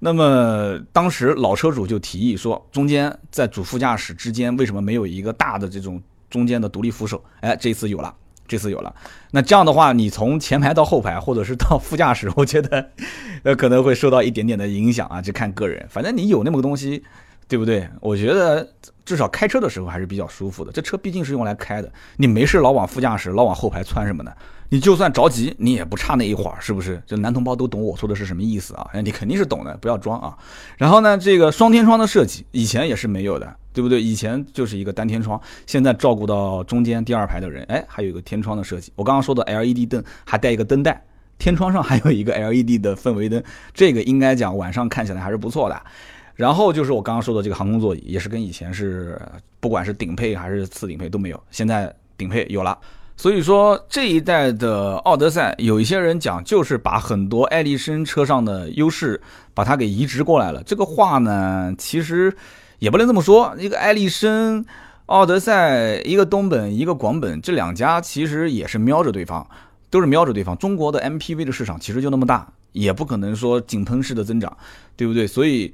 [0.00, 7.22] 那么当时老车主就提议说，中间在主副驾驶之间为什么没有一个大的这种中间的独立扶手？
[7.40, 8.12] 哎，这次有了，
[8.48, 8.92] 这次有了。
[9.30, 12.90] 那这样的话，你从前排到后排，或者是到副驾驶，我觉得
[13.44, 15.86] 呃可能会受到一点点的影响啊，就看个人。
[15.88, 17.04] 反正你有那么个东西。
[17.50, 17.84] 对不对？
[18.00, 18.66] 我觉得
[19.04, 20.70] 至少开车的时候还是比较舒服的。
[20.70, 24.32] 这车毕竟是用来开的，你没事老往副驾驶、老往后排窜什么的，
[24.68, 27.02] 你就算着急，你也不差那一会儿，是不是？
[27.04, 28.88] 就男同胞都懂我说的是什么意思啊？
[29.02, 30.38] 你肯定是懂的，不要装啊。
[30.78, 34.00] 然后呢，这个双天窗的设计以前也是没有的，对不对？
[34.00, 38.92] 以前就是一个单天窗，现在照顾到中间第二排的人，哎，还有一个天窗的设计。
[38.94, 41.04] 我刚刚说的 LED 灯还带一个灯带，
[41.36, 43.42] 天窗上还有一个 LED 的氛围灯，
[43.74, 45.82] 这个应该讲晚上看起来还是不错的。
[46.40, 49.20] 然后就是我刚刚说的这个航空座椅，也是跟以前是
[49.60, 52.78] 不管是顶配还是次顶配都没有，现在顶配有了。
[53.14, 59.20] 所以说这一代的奥德赛，有一些人讲就是把很多爱丽绅车上的优势
[59.52, 60.62] 把它给移植过来了。
[60.62, 62.34] 这个话呢，其实
[62.78, 63.54] 也不能这么说。
[63.58, 64.64] 一个爱丽绅、
[65.06, 69.46] 奥德赛，一个东本，一个广本，这两家其实也是瞄着对方，
[69.90, 70.56] 都是瞄着对方。
[70.56, 74.56] 中国的 MPV 的市场其实就那么大，也不可能说井喷式的增长，
[74.96, 75.26] 对不对？
[75.26, 75.70] 所以。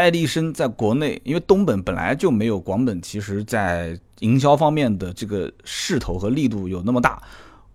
[0.00, 7.22] 爱力绅在国内，因为东本本来就没有广本，其实在营销方面的这个势头和力度有那么大。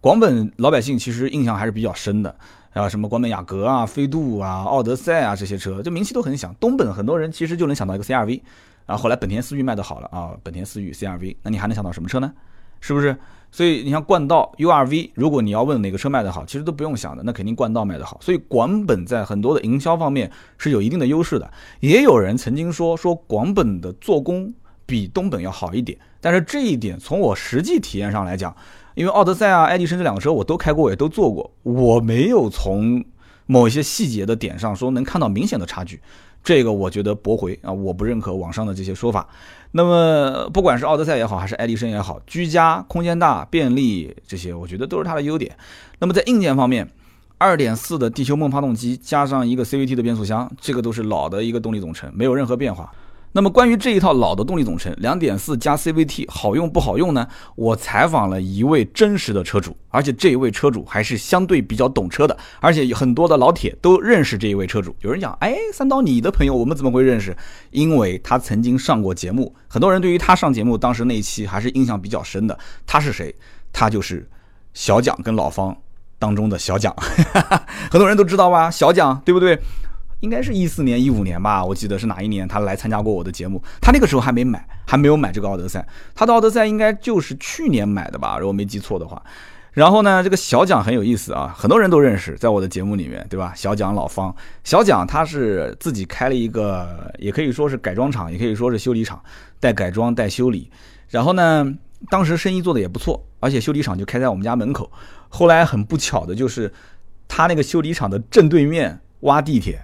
[0.01, 2.35] 广本老百姓其实印象还是比较深的，
[2.73, 6.53] 啊，什么广本雅阁啊、飞度啊、奥德赛啊这些车，这名气都很响。
[6.59, 8.41] 东本很多人其实就能想到一个 CRV，
[8.87, 12.33] 啊，后来本田思域卖的好了啊，本田思域 CRV，那你还能想到什么车呢？
[12.81, 13.15] 是不是？
[13.55, 18.19] 所以你像冠道 URV，如果你要问哪个车卖的好，其实都不用想的，那肯定冠道卖的好。
[18.19, 21.49] 所以广本在很多的营销方面是有一定的优势的。
[21.79, 24.53] 也有人曾经说说广本的做工
[24.85, 28.53] 比东本要好一点，但是这一点从我实际体验上来讲，
[28.93, 33.05] 因为奥德赛啊、爱迪生这两个车我都开过，也都坐过，我没有从
[33.45, 36.01] 某一些细节的点上说能看到明显的差距。
[36.45, 39.27] 这个我觉得驳回啊，我不认可网上的这些说法。
[39.71, 45.57] 那么不管是奥德赛也好，还是爱迪生也好，居家、空间大、便利这些，我觉得都是它的优点。
[45.99, 46.87] 那么在硬件方面，
[47.39, 52.93] 二点四的地球梦发动机加上一个 CVT 的变速箱，这个都是老的一个动力总成，没有任何变化。
[53.35, 57.27] 那么关于这一套老的动力总成，两点四加 CVT 好用不好用呢？
[57.55, 64.95] 我采访了一位真实的车主，而且这一位车主还是相对比较懂车的，而且很多的老铁都认识这一位车主。
[65.01, 67.35] 有人讲，哎，三刀你的朋友我们怎么会认识？
[67.71, 72.57] 因为他曾经上过节目，很多人对于他上节目当时那一期还是印象比较深的。
[72.87, 73.35] 他是谁？
[73.73, 74.25] 他就是
[74.73, 75.75] 小蒋跟老方
[76.17, 76.95] 当中的小蒋，
[77.91, 78.71] 很多人都知道吧？
[78.71, 79.59] 小蒋对不对？
[80.25, 83.61] 应该是一四年、一五年吧，我记得是哪一年他来参加过我的节目。
[83.79, 85.87] 他那个时候还没买，还没有买这个奥德赛。
[86.15, 89.21] 他的奥德赛应该就是去年买的吧，如果没记错的话。
[89.71, 93.53] 然后呢，这个小蒋很有意思啊，很多人都认识，在我的节目里面，对吧？
[93.55, 99.21] 小蒋老方，小蒋他是自己开了一个，也可以说是改装厂，也可以说是修理厂，
[99.59, 100.71] 带改装带修理。
[101.09, 101.71] 然后呢，
[102.09, 104.89] 当时生意做的也不错，而且修理厂就开在我们家门口。
[105.29, 106.73] 后来很不巧的就是，
[107.27, 109.81] 他那个修理厂的正对面挖地铁，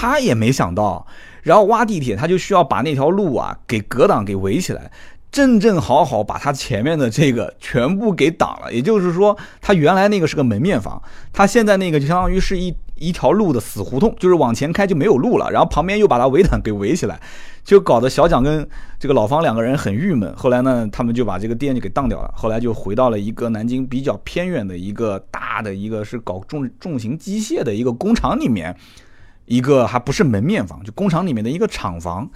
[0.00, 1.04] 他也没想到，
[1.42, 4.92] 然后挖地铁他就需要把那条路啊给隔挡给围起来。
[5.32, 17.20] 正正好好把他前面的这个全部给挡了，也就是说，他原来那个是个门面房，他现在那个就相当于是一一条路的死胡同，就是往前开就没有路了，然后旁边又把他围挡给围起来，
[17.64, 18.66] 就搞得小蒋跟
[19.00, 20.32] 这个老方两个人很郁闷。
[20.36, 28.74] 后来呢，他们就把这个店就给当掉了，后来就回到了一个南京比较偏远的一个大的一个是搞重重型机械的一个工厂里面，
[29.48, 32.28] 一个还不是门面房，就工厂里面的一个厂房。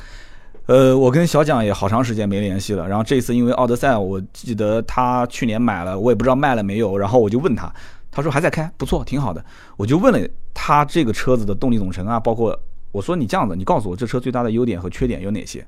[0.66, 2.88] 呃，我跟小蒋也好长时间没联系了。
[2.88, 6.96] 然后这次因为奥德赛，我记得他去年买了，我也不知道卖了没有。
[6.96, 7.72] 然后我就问他，
[8.10, 9.44] 他说还在开，不错，挺好的。
[9.76, 12.58] 我就问了他这个车子的动力总成啊，包括
[12.92, 15.66] 我说你这样子，你告诉我这车最大的优点和缺点有哪些。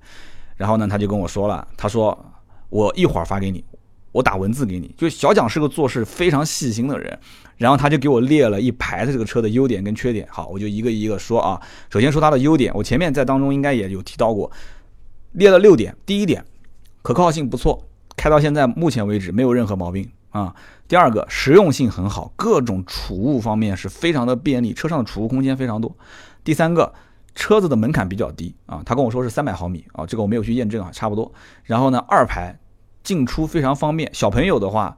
[0.56, 2.16] 然后呢，他就跟我说了，他说
[2.70, 3.64] 我一会儿发给你，
[4.12, 4.94] 我打文字给你。
[4.96, 7.18] 就小蒋是个做事非常细心的人，
[7.56, 10.26] 然后他就给我列了一排的这个车的优点跟缺点。
[10.30, 11.60] 好，我就一个一个说啊。
[11.90, 14.50] 首先说它的优点，我前面在当中应该也有提到过。
[15.32, 16.44] 列了六点，第一点，
[17.02, 17.86] 可靠性不错，
[18.16, 20.54] 开到现在目前为止没有任何毛病啊。
[20.86, 25.96] 第二个，实用性很好，各种储物方面是非常的便利，车上的储物空间非常多。
[26.44, 26.92] 第三个，
[27.34, 31.32] 车子的门槛比较低啊，他跟我说是三百毫米啊，这个我没有去验证啊，差不多。
[31.64, 32.56] 然后呢，二排
[33.02, 34.96] 进出非常方便，小朋友的话，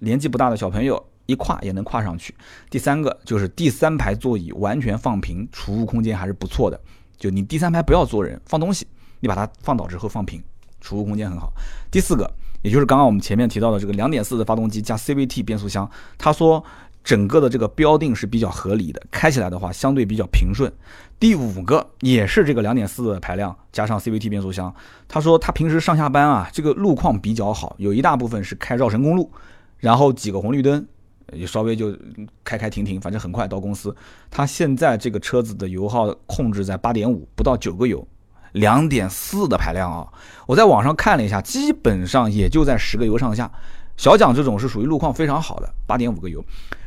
[0.00, 2.34] 年纪不大的小朋友一跨也能跨上去。
[2.70, 6.80] 第三个就是第三排座椅完全放平，储物空间还是不错的，
[7.18, 8.86] 就你第三排不要坐人，放东西。
[9.20, 10.42] 你把它放倒之后放平，
[10.80, 11.52] 储物空间很好。
[11.90, 12.30] 第四个，
[12.62, 16.64] 也就是刚刚我们前面提到的这个两点四的发动机加 CVT 变速箱，他说
[17.04, 20.72] 整个的这个标定是比较合理的，开起来的话相对比较平顺。
[21.18, 24.74] 第五个也是这个两点四的排量加上 CVT 变速箱，
[25.08, 29.30] 他说他平时上下班啊，这个路况比较好，有一大部分是开绕城公路，
[29.78, 30.86] 然后几个红绿灯
[31.32, 31.96] 也稍微就
[32.44, 33.94] 开开停停，反正很快到公司。
[34.30, 38.06] 他现在这个车子的油耗控制在八点五，不到九个油。
[38.52, 40.08] 两点四的排量啊，
[40.46, 43.50] 我在网上看了一下，基本上也就在十个油上下。
[43.96, 46.42] 小蒋这种是属于路况非常好的，八点五个油。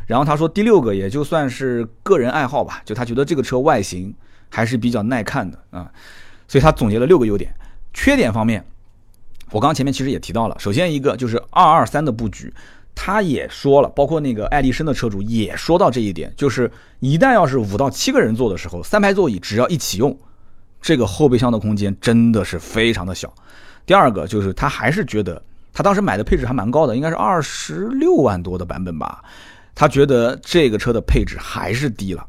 [0.08, 4.13] 然后他说第六个也就算是个人爱好吧，就他觉得这个车外形
[4.49, 5.91] 还是比较耐看的啊，
[6.47, 7.54] 所以他总结了六个优点。
[7.93, 8.65] 缺点方面，
[9.51, 12.51] 我刚刚前面其实也提到了，首先一个就是二二三的布局，
[12.93, 20.17] 他也说了，包括那个爱迪生的车主也说到这一点，就是一旦要是五到七个人坐的时候，三排座椅只要一起用。
[20.82, 23.32] 这个后备箱的空间真的是非常的小。
[23.86, 25.39] 第二个就是他还是觉得
[25.73, 29.23] 他当时买的配置还蛮高的，应该是二十六万多的版本吧。
[29.75, 32.25] 他觉得这个车的配置还是低了，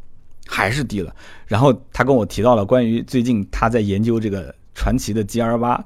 [0.47, 1.15] 还是低了。
[1.47, 5.83] 然后他跟我提到了关于最近他在研究这个传奇的 GR 八，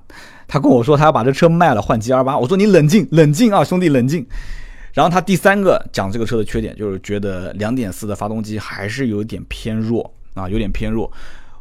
[0.48, 2.36] 他跟我说他要把这车卖了换 GR 八。
[2.36, 4.26] 我说你冷静冷静啊，兄弟冷静。
[4.96, 11.12] 然后他第三个讲这个车的缺点就是觉得两点四的发动机还是有点偏弱啊，有点偏弱。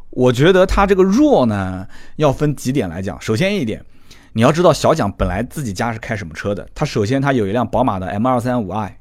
[0.08, 3.20] 我觉得它这个弱呢，要分几点来讲。
[3.20, 3.84] 首先一点，
[4.32, 6.66] 你要知道小蒋本来自己家是开什么车的？
[6.74, 8.98] 他首先他有一辆宝马的 M 二三五 i，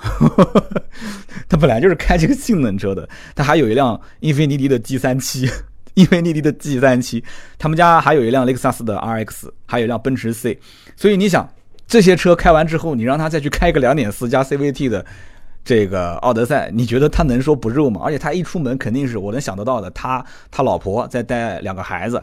[1.46, 3.06] 他本来就是开这个性能车的。
[3.34, 5.46] 他还有一辆英菲尼迪的 G 三七，
[5.92, 7.22] 英菲尼迪的 G 三七。
[7.58, 10.58] 他们家还有一辆雷克萨斯的 RX，还有一辆奔驰 C。
[10.96, 11.46] 所以你想，
[11.86, 15.04] 这些车开完之后，你让他再去开一个两点四加 CVT 的。
[15.66, 18.02] 这个奥德赛，你觉得他能说不肉吗？
[18.04, 22.22] 而且他一出门肯定是我能想得到的，他他老婆再带两个孩子，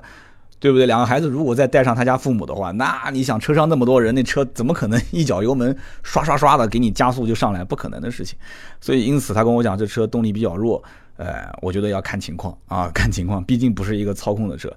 [0.59, 0.85] 对不对？
[0.85, 7.63] 两个孩子如果再带上他家父母的话，那你想车上那么多人，那车怎么可能一脚油门刷刷刷的给你加速就上来？
[7.63, 8.37] 不可能的事情。
[8.79, 10.83] 所以因此他跟我讲这车动力比较弱，
[11.17, 14.71] 呃，我觉得要看情况啊，看情况，毕竟不是一个操控的车。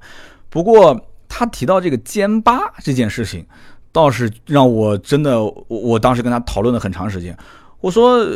[0.48, 3.44] 不过他提到这个歼八这件事情，
[3.94, 7.36] 倒是让我真的，我我当时跟他讨论了很长时间。
[7.80, 8.26] 我说，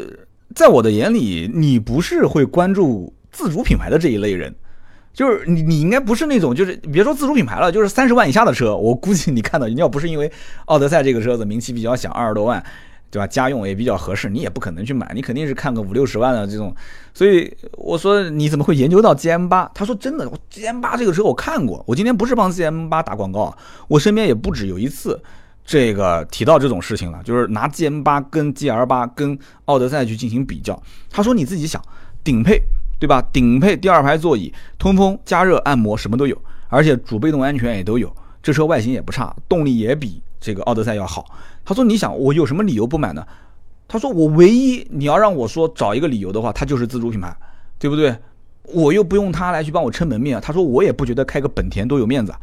[0.55, 4.55] 在我的眼里，你不是会关注自主品牌的这一类人，
[5.13, 10.31] 就是你，你应该不是那种，就是别说自主品牌了，就是三十万以下的车，我估计你看到，你要不是因为
[10.67, 12.63] 奥德赛这个车子名气比较响，二十多万，
[13.11, 13.27] 对吧？
[13.27, 16.73] 家用也比较合适，你也不可能去买，你肯定是看个五六十万的这种。
[17.13, 19.69] 所以我说，你怎么会研究到 G M 八？
[19.75, 23.57] 他说真的，G M 八这个车我看过，我今天不是帮 G M 八打广告，
[23.89, 25.21] 我身边也不止有一次。
[25.69, 30.83] 这个提到这种事情了，就是拿 G M 八跟 G L 八跟奥德赛去进行比较。
[31.11, 31.83] 他说你自己想，
[32.25, 32.59] 顶配
[32.99, 33.21] 对吧？
[33.31, 36.35] 顶配第二排座椅，通风、加热、按摩什么都有，
[36.69, 38.11] 而且主被动安全也都有。
[38.43, 41.27] 这车外形也不差，动力也比这个奥德赛要好。
[41.67, 43.23] 他说：“你想我有什么理由不买呢？”
[43.87, 47.37] 他说：“我唯一你要让我说找一个理由的话，它就是自主品牌，
[47.79, 48.17] 对不对？
[48.73, 50.41] 我又不用它来去帮我撑门面。
[50.41, 52.35] 他说我也不觉得开个本田多有面子，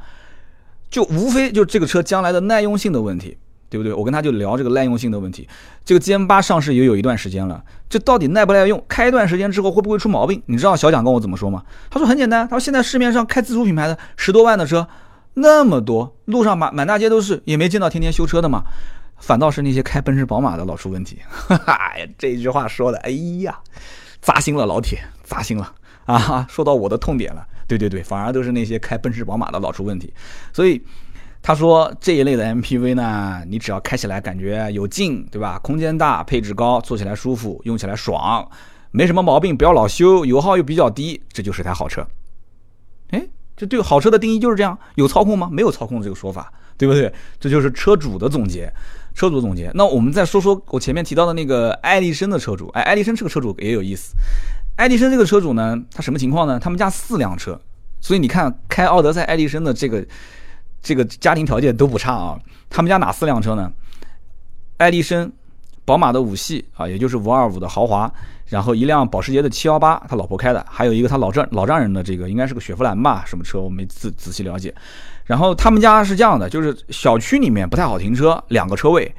[0.89, 3.91] 就无非就这个车将来的耐用性的问题。”对不对？
[3.91, 5.45] 我跟他就聊这个耐用性的问题。
[5.83, 8.81] 这个 GM 八上市也有一段时间了，这到底耐不耐用？
[8.87, 10.41] 开一段时间之后会不会出毛病？
[10.45, 11.63] 你知道小蒋跟我怎么说吗？
[11.89, 14.87] 他说很简单，他说现在市面上开自主品牌的十多万的车
[15.33, 18.63] 那么多，路上满满大街都是，也没见到天天修车的嘛。
[19.17, 21.17] 反倒是那些开奔驰、宝马的老出问题。
[21.27, 23.09] 哈哈，这句话说的，哎
[23.41, 23.57] 呀，
[24.21, 25.73] 扎心了，老铁，扎心了
[26.05, 26.45] 啊！
[26.47, 27.45] 说到我的痛点了。
[27.67, 30.13] 对对对，反而都是那些开奔驰、宝马的老出问题，
[30.53, 30.81] 所以。
[31.47, 35.59] 他说这一类的 MPV 呢，你只要开起来感觉有劲，对吧？
[35.59, 38.49] 空间大，配置高，坐起来舒服，用起来爽，
[38.89, 42.03] 没什么毛病，不要老修，油耗又比较低，这就是台好车。
[43.11, 45.47] 哎，这对好车的定义就是这样，有操控吗？
[45.51, 47.13] 没有操控这个说法，对不对？
[47.39, 48.73] 这就是车主的总结，
[49.13, 49.69] 车主总结。
[49.75, 54.15] 那我们再说说我前面提到的那个爱丽绅的车主，哎，爱丽绅这个车主也有意思。
[54.75, 56.59] 爱迪生这个车主呢，他什么情况呢？
[56.59, 57.59] 他们家四辆车，
[57.99, 60.05] 所以你看开奥德赛、爱迪生的这个。
[60.87, 63.71] 这个家庭条件都不差啊，他们家哪四辆车呢？
[64.77, 65.31] 爱迪生、
[65.83, 68.13] 宝马的五系啊，也就是五二五的豪华，
[68.45, 74.71] 然后一辆保时捷的七幺八，他老婆开的，还有一个他老丈老丈人的这个应该是个雪佛兰吧，什么车我没仔仔细了解。
[75.23, 79.11] 然后他们家是这样的，就是小区里面不太好停车，两个车位，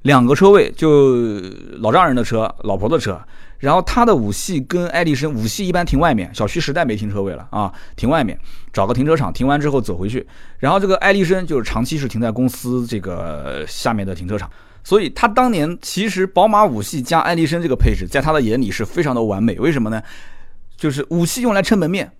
[0.00, 1.38] 两个车位就
[1.80, 3.20] 老丈人的车，老婆的车。
[3.60, 8.36] 然后他的五系跟爱丽绅，五系一般停外面，小区实在没停车位了啊，停外面，
[8.72, 10.26] 找个停车场，停完之后走回去。
[10.58, 14.50] 然后这个爱丽绅就是长期是停在公司这个下面的停车场，
[14.82, 19.58] 所以他当年其实宝马五系加爱丽绅这个配置，在他的眼里是非常的完美。
[19.58, 20.02] 为什么呢？
[20.78, 22.10] 就是五系用来撑门面，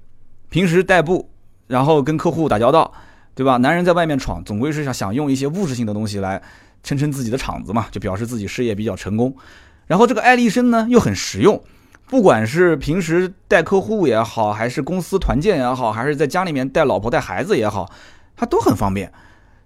[0.51, 1.31] 平时代步，
[1.67, 2.93] 然后跟客户打交道，
[3.35, 3.57] 对吧？
[3.57, 6.43] 男人在外面闯，总归是想想用一些物质性的东西来
[6.83, 9.35] 撑撑自己的场子嘛，就表示自己事业比较成功。
[9.91, 11.61] 然后这个爱丽绅呢又很实用，
[12.07, 17.91] 不管是平时带客户也好，还是公司团建也好，还是在家里面带老婆带孩子也好，
[18.37, 19.13] 它都很方便。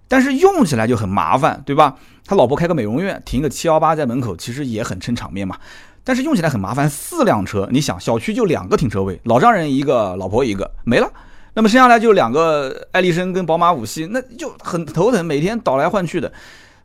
[0.07, 1.97] 但是用起来就很麻烦，对吧？
[2.25, 5.57] 他老婆开个美容院，停个七幺八在门口，其实也很撑场面嘛。
[6.03, 11.07] 但是用起来很麻烦，四辆车，你想小区就两个停车位，老丈人一个，老婆一个，没了。
[11.53, 16.33] 那么剩下来就两个爱丽绅跟宝马五系，那就很头疼，每天倒来换去的。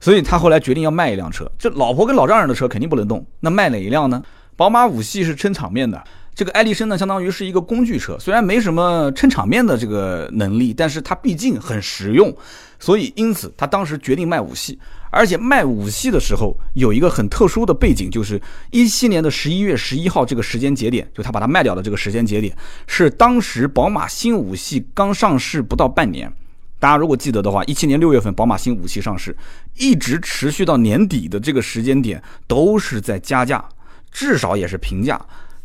[0.01, 4.23] 所以他后来决定要卖一辆车，这老婆跟老丈人的车肯定不能动，那卖哪一辆呢？
[4.57, 6.03] 宝马五系是撑场面的，
[6.35, 12.35] 这个爱丽绅呢，相当于是一个工具车，虽然没什么撑场面的这个能力，但是它毕竟很实用，
[12.79, 14.79] 所以因此他当时决定卖五系，
[15.11, 18.39] 而且卖五系的时候有一个很特殊的背景，就是
[18.71, 22.55] 一七年的十一月十一号这个时间节点，就他把它卖掉的这个时间节点，
[22.87, 26.31] 是当时宝马新五系刚上市不到半年。
[26.81, 29.37] 大家如果记得的话，一七年六月份宝马新五系上市，
[29.77, 33.63] 一直持续到年底的这个时间点都是在加价，
[34.11, 35.21] 至少也是平价。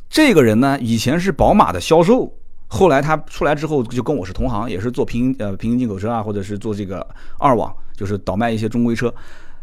[0.09, 2.31] 这个人呢，以前是宝马的销售，
[2.67, 7.07] 后来他出来之后就跟我是同行，也是做平呃平行进口车啊，或者是做这个
[7.39, 9.13] 二网，就是倒卖一些中规车，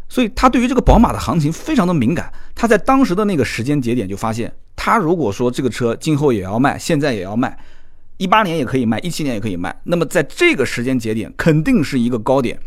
[0.09, 2.33] 所以他对于这个宝马的行情非常的敏感。
[2.55, 7.55] 他在当时的那个时间节点就发现，他如果说这个车今后也要卖，现在也要卖。
[8.23, 9.75] 一八年也可以卖，一七年也可以卖。
[9.83, 12.57] 那么在这个时间节点，肯定是一个高点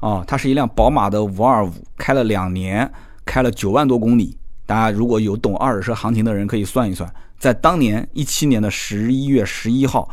[0.00, 0.24] 啊！
[0.26, 2.90] 它是一辆宝马的五二五，开了两年，
[3.24, 4.36] 开了九万多公里。
[4.66, 10.10] 大家如果有懂二手车行情的人，可以算一算，在当年一七年的十一月十一号，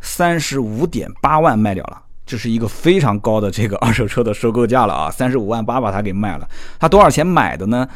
[0.00, 5.10] 三十五点八万卖掉了，这是一个非常高的这个二手车的收购价了啊！
[5.10, 6.48] 三十五万八把它给卖了。
[6.78, 7.86] 它多少钱买的呢？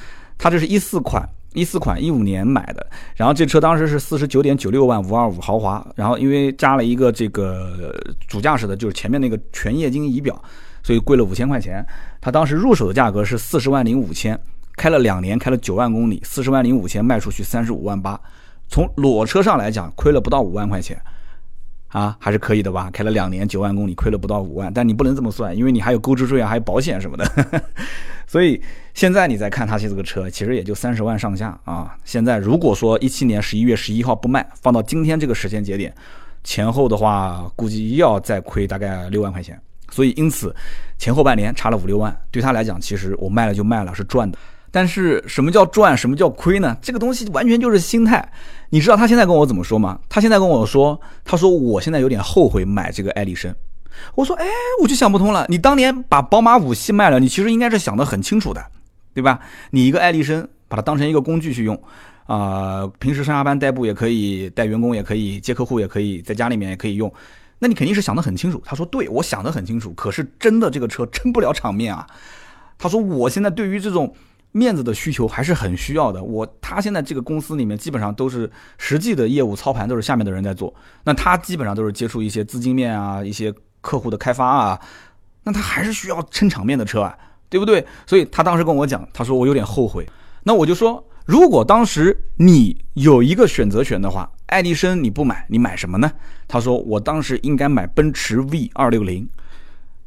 [0.40, 1.28] 它这是一四款。
[1.52, 7.92] 一四款一五年买的，然后这车当时是四十九点九六万五二五豪华，然后因为加了一个这个
[8.28, 10.40] 主驾驶的，就是前面那个全液晶仪表，
[10.80, 11.84] 所以贵了五千块钱。
[12.20, 14.40] 它当时入手的价格是四十万零五千，
[14.76, 18.20] 开了两年，开了九万公里，四十万零五千卖出去三十五万八，
[18.68, 20.96] 从裸车上来讲亏了不到五万块钱，
[21.90, 22.90] 啊，还是可以的吧？
[22.92, 27.62] 开了两年九万公里，亏了不到五万，但你不能这么算，因为你还有购置税啊，还有保险什么的，
[28.26, 28.60] 所以。
[28.92, 31.96] 现在你再看他这个车，其实也就三十万上下啊。
[32.04, 35.94] 现在如果说一七年十一月十一号不卖，放到今天这个时间节点，
[36.42, 39.58] 前后的话估计要再亏大概六万块钱。
[39.90, 40.54] 所以因此
[40.98, 44.36] 前后半年差了五六万，对他来讲，其实我卖了就卖了是赚的。
[44.72, 46.76] 但是什么叫赚，什么叫亏呢？
[46.82, 48.28] 这个东西完全就是心态。
[48.70, 50.00] 你知道他现在跟我怎么说吗？
[50.08, 53.54] 他现在跟我说，他说我现在有点后悔买这个爱丽绅。
[54.14, 54.46] 我说，哎，
[54.82, 55.44] 我就想不通了。
[55.48, 58.64] 你当年把宝马五系卖了，你其实应该是想得很清楚的。
[59.12, 59.40] 对吧？
[59.72, 61.76] 你一个爱丽绅，把它当成一个工具去用，
[62.26, 67.12] 啊，平时上下班代步也可以，带员工也可以，接客户也可以，在家里面也可以用。
[67.58, 68.62] 那你肯定是想得很清楚。
[68.64, 69.92] 他说：“对，我想得很清楚。
[69.94, 72.06] 可是真的这个车撑不了场面啊。”
[72.78, 74.14] 他说：“我现在对于这种
[74.52, 76.22] 面子的需求还是很需要的。
[76.22, 80.74] 我他现在这个公司里面基本上都是实际的业务操盘都是下面的人在做，
[81.04, 84.80] 那他基本上都是接触一些资金面啊，一些客户的开发啊，
[85.44, 87.16] 那他还是需要撑场面的车啊，
[87.48, 87.86] 对不对？
[88.06, 90.06] 所以他当时跟我讲，他说我有点后悔。
[90.42, 96.10] 那我就说。”如果当时你有一个选择权的话，爱迪生你不买，你买什么呢？
[96.48, 99.28] 他说我当时应该买奔驰 V 二六零。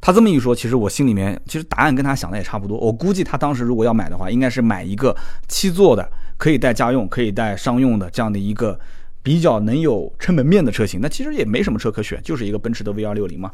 [0.06, 2.78] 他这么一说，其实我心里面其实答案跟他想的也差不多。
[2.78, 5.16] 我估计他当时如果要买的话，应该是买一个
[5.48, 8.78] 七座的，可以带家用，可以带商用的这样的一个
[9.22, 11.00] 比较能有撑门面的车型。
[11.02, 13.50] 那其实也没什么车可选，就是一个奔驰的 V 二六零嘛。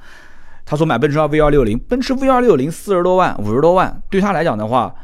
[0.65, 4.95] 他说买奔驰 V 二六零，奔驰 V 二六零四十多万，五十多万，对他来讲的话。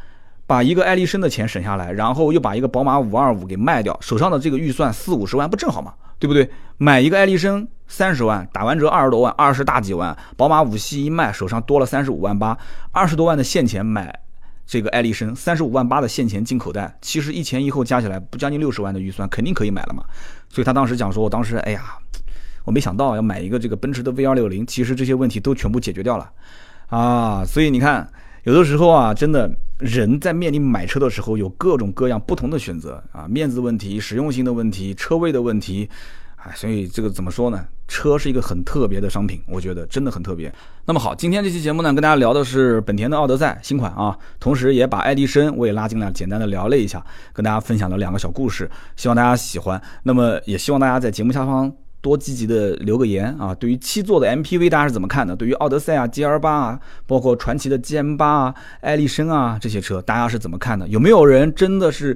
[0.48, 5.92] 把一个爱丽绅的钱省下来，然后又把一个宝马五二五给卖掉，手上的这个预算四五十万不正好吗？
[6.20, 6.50] 对不对？
[6.78, 12.58] 买一个爱丽绅三十万，打完折二十多万，二十大几万，宝马五系一卖，手上多了三十五万八，
[12.92, 14.20] 二十多万的现钱买
[14.66, 20.04] 这个爱丽绅，三十五万八的现钱进口袋，其实一前一后加起来不将近六十万的预算，肯定可以买了嘛。
[20.50, 21.82] 所以他当时讲说，我当时哎呀，
[22.64, 26.32] 我没想到要买一个这个奔驰的 V 二六零，其实这些问题都全部解决掉了
[26.88, 27.46] 啊。
[27.46, 28.10] 所以你看。
[28.46, 35.90] 有的时候啊，真的人在面临买车的时候，有各种各样不同的选择啊，面子问题、实用性的问题、车位的问题，
[36.36, 37.66] 哎，所以这个怎么说呢？
[37.88, 40.54] 车是一个很特别的商品，我觉得真的很特别。
[40.86, 49.82] 那么好，今天这期节目呢，跟大家聊的是本田的奥德赛新款啊，同时也把爱迪生我也拉进来，简单的聊了一下，跟大家分享了两个小故事，希望大家喜欢。
[50.04, 51.72] 那么也希望大家在节目下方。
[52.06, 53.56] 多积极的留个言啊！
[53.56, 55.36] 对于七座的 MPV，大家是怎么看的？
[55.36, 60.88] 对于奥德赛啊、GL 八啊，包括传祺的 GM 八啊、艾力绅啊这些车，大家是怎么看的？
[60.88, 62.16] 有没有人真的是？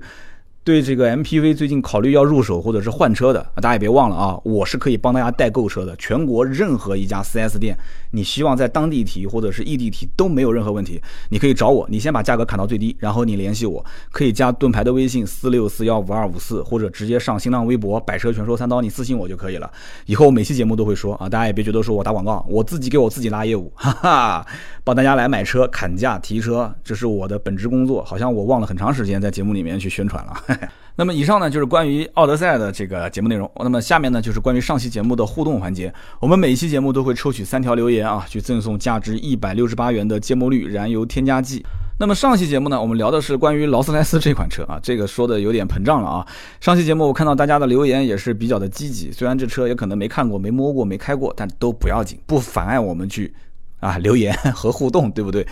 [0.61, 5.95] 对这个 MPV 最近考虑要入手或者是换车的，大家也别忘了啊，我是可以帮大家代购车的。
[5.95, 7.75] 全国任何一家 4S 店，
[8.11, 19.71] 你希望在当地提或者是异地提都没有任何问题，你可以找我，你先把价格砍到最低，然后你联系我，可以加盾牌的微信四六四幺五二五四，或者直接上新浪微博“百车全说三刀”，你私信我就可以了。
[20.05, 24.45] 以后每期节目都会说啊，大家也别觉得说我打广告，我自己给我自己拉业务， 哈哈，
[24.83, 28.03] 帮大家来买车、砍价、提车，这是我的本职工作。
[28.03, 30.48] 好像我忘了很长时间在节目里面去宣传了。
[30.95, 33.49] 那么以上呢就是关于奥德赛的这个节目内容。
[33.59, 35.93] 那么下面呢就是关于上期节目的互动环节。
[36.19, 41.65] 我们每一期节目都会抽取三条留言啊，去赠送价值一百六十八元的芥末绿燃油添加剂。
[41.97, 46.25] 那么上期节目呢，我们聊的是关于劳斯莱斯这款车啊，这个说的有点膨胀了啊。
[46.59, 53.33] 上期节目我看到大家的留言也是比较的积极，虽然这车也可能没看过、没摸过、没开过，但都不要紧，不妨碍我们去
[53.79, 55.45] 啊留言 和互动，对不对？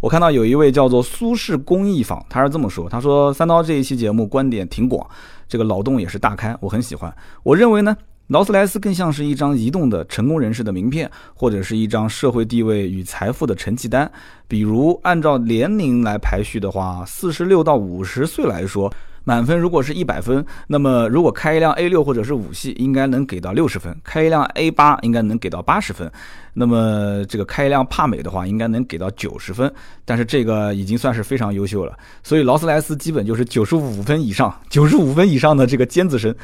[0.00, 5.06] 我看到有一位叫做苏氏工艺坊，他是这么说：“他说三刀这一期节目观点挺广，
[5.46, 7.14] 这个脑洞也是大开，我很喜欢。
[7.42, 7.94] 我认为呢，
[8.28, 14.10] 劳斯莱斯更像是一张移动的成功人士的名片，或者是一张社会地位与财富的成绩单。
[14.48, 18.90] 比如按照年龄来排序的话，四十六到五十岁来说。”
[19.24, 26.10] 满分如果是一百分，那么如果开一辆 A 六或者是五系，应该能给到六十分；开一辆 A 八应该能给到八十分。
[26.54, 29.72] 那么这个开一辆帕美的话，应该能给到九十分。
[30.04, 31.96] 但是这个已经算是非常优秀了。
[32.22, 36.34] 所以劳斯莱斯基本就是九十五分以上，九十五分以上的这个尖子生，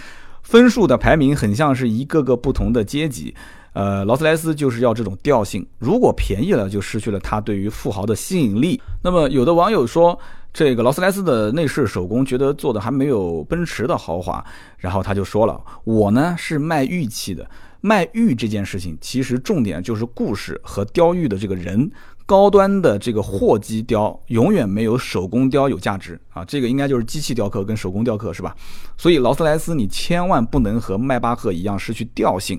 [0.43, 3.35] 分数的排名很像是一个个不同的阶级。
[3.73, 8.81] 呃，劳斯莱斯就是要这种调性，如果便宜了，就失去了它对于富豪的吸引力。
[9.03, 10.19] 那么有的网友说。
[10.57, 14.43] 这个劳斯莱斯的内饰手工觉得做的还没有奔驰的豪华，
[14.79, 17.47] 然后他就说了：“我呢是卖玉器的，
[17.83, 21.91] 卖玉这件事情其实重点就是故事和雕玉的这个人，
[22.25, 28.57] 高端的这个货机雕永远没有手工雕有价值啊，这个应该就是机器雕刻跟手工雕刻是吧？
[28.97, 32.59] 所以劳斯莱斯你千万不能和迈巴赫一样失去调性，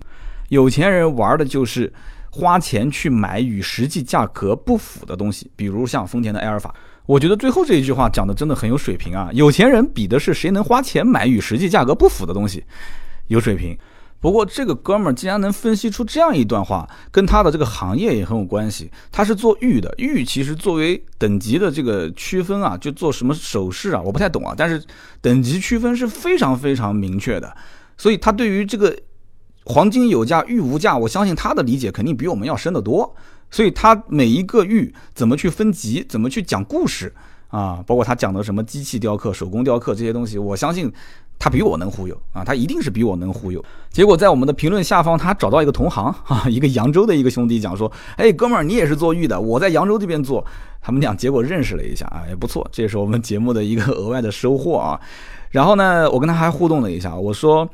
[0.50, 1.92] 有钱人玩的就是
[2.30, 6.72] 花钱去买与实际价格不符的东西，比如像丰田的埃尔法。”
[7.08, 9.30] 我觉得最后这一句话讲的真的很有水平啊！
[9.34, 12.64] 有钱人比的是谁能花钱买与实际价格不符的东西，
[13.28, 13.76] 有水平。
[14.20, 18.92] 不过这个哥们儿竟然能分析出这样一段话，跟他的这个行业也很有关系。
[19.10, 24.54] 他是做玉的，玉其实作为等级的这个区分啊，就做什么首饰啊，我不太懂啊。
[24.58, 24.84] 但是
[25.22, 27.56] 等级区分是非常非常明确的，
[27.96, 28.94] 所以他对于这个
[29.64, 33.16] 黄金有价，玉无价，我相信他的理解肯定比我们要深得多。
[33.50, 37.14] 所以他每一个玉怎么去分级，怎么去讲故事
[37.48, 37.84] 啊？
[37.88, 40.92] 包括他讲的什么机器雕刻、手工雕刻这些东西，我相信
[41.40, 43.64] 他比我能忽悠啊，他一定是比我能忽悠。
[43.90, 50.46] 结果在我们的评论下方，他找到一个同行 啊，一个扬州的一个兄弟讲说，哎，哥们儿，你也是做玉的，我在扬州这边做，
[50.82, 55.00] 他们俩结果认识了一下啊，也不错，这也是我们节目的一个额外的收获啊。
[55.52, 57.70] 然后呢，我跟他还互动了一下，我说，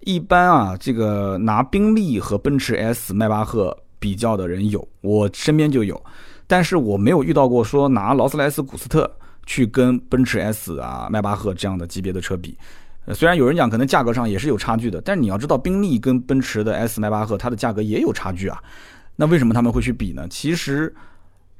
[0.00, 6.02] 一般啊，这个拿宾利和奔驰 S、迈巴赫比较的人有，我身边就有，
[6.48, 9.08] 但是我没有遇到过说拿劳斯莱斯古斯特
[9.46, 12.58] 去跟奔驰 S 啊、迈巴赫这样的级别的车比。
[13.14, 18.60] 虽然有人讲可能价格上也是有差距的，但是你要知道，宾利跟奔驰的 S 迈巴赫它的价格也有差距啊。
[19.14, 20.26] 那为什么他们会去比呢？
[20.28, 20.92] 其实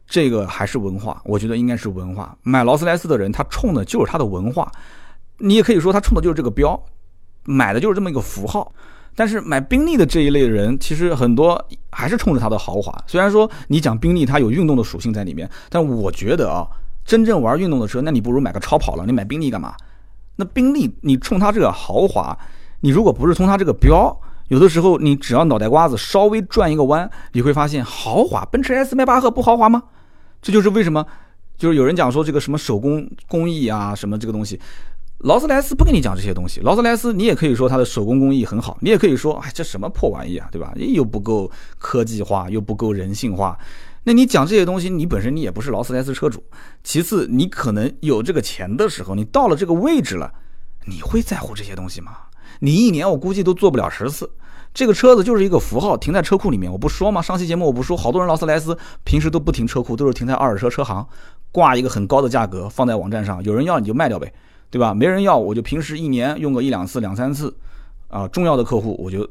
[0.07, 2.37] 这个还是文化，我觉得应该是文化。
[2.43, 4.71] 买劳斯莱斯的人，他冲的就是他的文化，
[5.39, 6.81] 你也可以说他冲的就是这个标，
[7.45, 8.73] 买的就是这么一个符号。
[9.15, 12.93] 但是买宾利的这一类人，其实很多还是冲着它的豪华。
[13.07, 16.67] 虽然说你讲宾利它有运动的属性在里面，但我觉得啊，
[17.05, 19.75] 真正玩运动的车，那你不如买个超跑了，你买宾利干嘛？
[20.37, 22.37] 那宾利，你冲它这个豪华，
[22.81, 28.43] 你如果不是冲它这个标，有的时候你只要脑袋瓜子稍微转一个弯，你会发现豪华。
[28.47, 29.83] 奔驰 S、迈巴赫不豪华吗？
[30.41, 31.07] 这就是为什么，
[31.59, 34.59] 就是有人讲说这个什么手工工艺啊，什么这个东西，
[35.23, 36.61] 劳斯莱斯不跟你讲这些东西。
[36.61, 40.73] 劳斯莱斯你也可以说它的手工工艺很好，你也可以说，哎，这什么破玩意啊，对吧？
[40.77, 43.57] 又不够科技化，又不够人性化。
[44.03, 46.43] 那你讲这些东西，你本身你也不是劳斯莱斯车主。
[46.83, 50.33] 其次，你可能有这个钱的时候，你到了这个位置了，
[50.87, 52.13] 你会在乎这些东西吗？
[52.59, 54.29] 你一年我估计都做不了十次。
[54.75, 57.23] 这个车子就是一个符号，停在车库里面，我不说吗？
[57.23, 61.07] 上期节目我不说，好多人劳斯莱斯平时都不停车库，都是停在二手车车行，
[61.53, 64.33] 挂一个很高的价格放在网站上，有人要你就卖掉呗，
[64.73, 64.93] 对吧？
[64.93, 67.55] 没人要我就平时一年用个一两次、两三次，
[68.09, 69.25] 啊，重要的客户我就。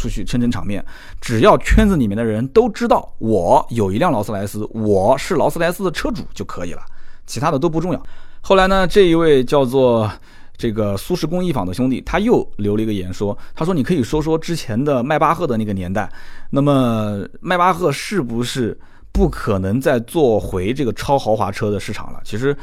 [0.00, 0.84] 出去撑撑场面，
[1.20, 6.80] 只要圈子里面的人都知道我有一辆劳斯莱斯，我是劳斯莱斯的车主就可以了，
[7.26, 8.00] 其他的都不重要。
[8.40, 10.08] 后来呢，这一位叫做
[10.56, 16.08] 这个苏式工艺坊的兄弟，他又留了一个言说，他说你可以说说之前的迈巴赫的那个年代，
[16.50, 18.78] 那么迈巴赫是不是
[19.10, 22.20] 不可能再做回这个超豪华车的市场了？
[22.22, 22.56] 其实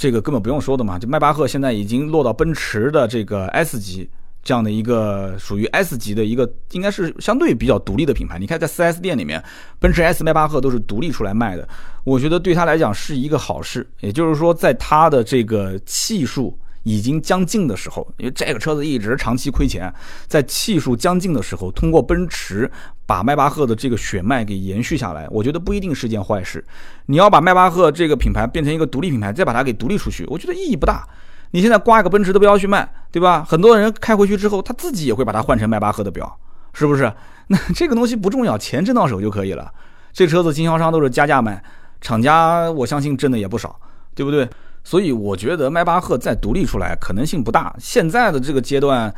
[0.00, 4.08] 这个根本不用说的嘛，就迈巴赫现在已经落到奔驰的这个 S 级。
[4.42, 8.38] 这样的一个属于 S 级的一个，应该是相对比较独立的品牌。
[8.38, 9.44] 你看，在 4S 店里面，
[9.78, 11.68] 奔驰 S、迈巴赫都是独立出来卖的。
[12.04, 13.86] 我觉得对他来讲是一个好事。
[14.00, 19.92] 也就是说，在他的这个气数已经将近的时候，因为这个车子一直长期亏钱，
[20.26, 22.70] 在气数将近的时候，通过奔驰
[23.06, 26.64] 把迈巴赫的这个血脉给延续下来，我觉得不一定是件坏事。
[27.06, 31.06] 你要把迈巴赫这个品牌变成一个独立品牌，再把它给独立出去，我觉得意义不大。
[31.52, 33.44] 你现在挂一个奔驰的标去卖，对吧？
[33.44, 36.38] 很多人开回去之后，他自己也会把它换成迈巴赫的标，
[36.72, 37.12] 是不是？
[37.48, 39.68] 那这个东西不重要，钱挣到手就可以了。
[40.12, 41.60] 这车子经销商都是加价卖，
[42.00, 43.78] 厂家我相信挣的也不少，
[44.14, 44.48] 对不对？
[44.82, 47.74] 所以我觉得迈巴赫再独立出来可能性不大。
[47.78, 49.14] 现在的这个阶段，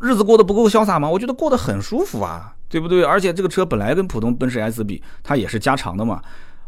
[0.00, 1.08] 日子过得不够潇洒吗？
[1.08, 3.02] 我觉得过得很舒服啊，对不对？
[3.02, 6.20] 而且这个车本来跟普通奔驰 S 比，它也是加长的嘛。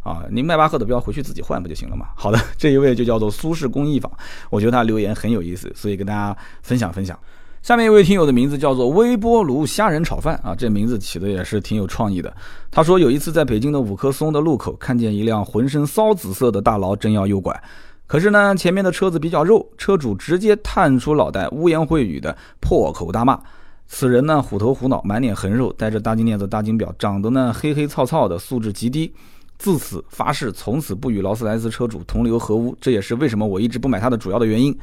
[0.02, 2.06] 啊，您迈巴赫的标回去自己换不就行了嘛？
[2.14, 4.10] 好的， 这一位就叫做苏式工艺坊，
[4.50, 7.18] 我觉得他留言很有意思，所以跟大家分享分享。
[7.60, 12.32] 下面一位听友的名字叫做微波炉虾仁炒饭啊，这名字起的也是挺有创意的。
[12.70, 17.60] 他说有一次在北京的五棵松的路口，看见一辆浑身骚紫色的大佬正要右拐，
[18.06, 23.40] 可是呢前面的车子比较肉，车主直接探出脑袋，污言秽语的破口大骂。
[23.88, 29.12] 此人呢虎头虎脑，满脸横肉，戴着大金链子、大金表，长得呢黑黑糙糙的，素质极低。
[29.58, 32.76] 自此发誓，从此不与劳斯莱斯车主同流合污。
[32.80, 34.76] 这也是为什么我一直不买它的主要的原因。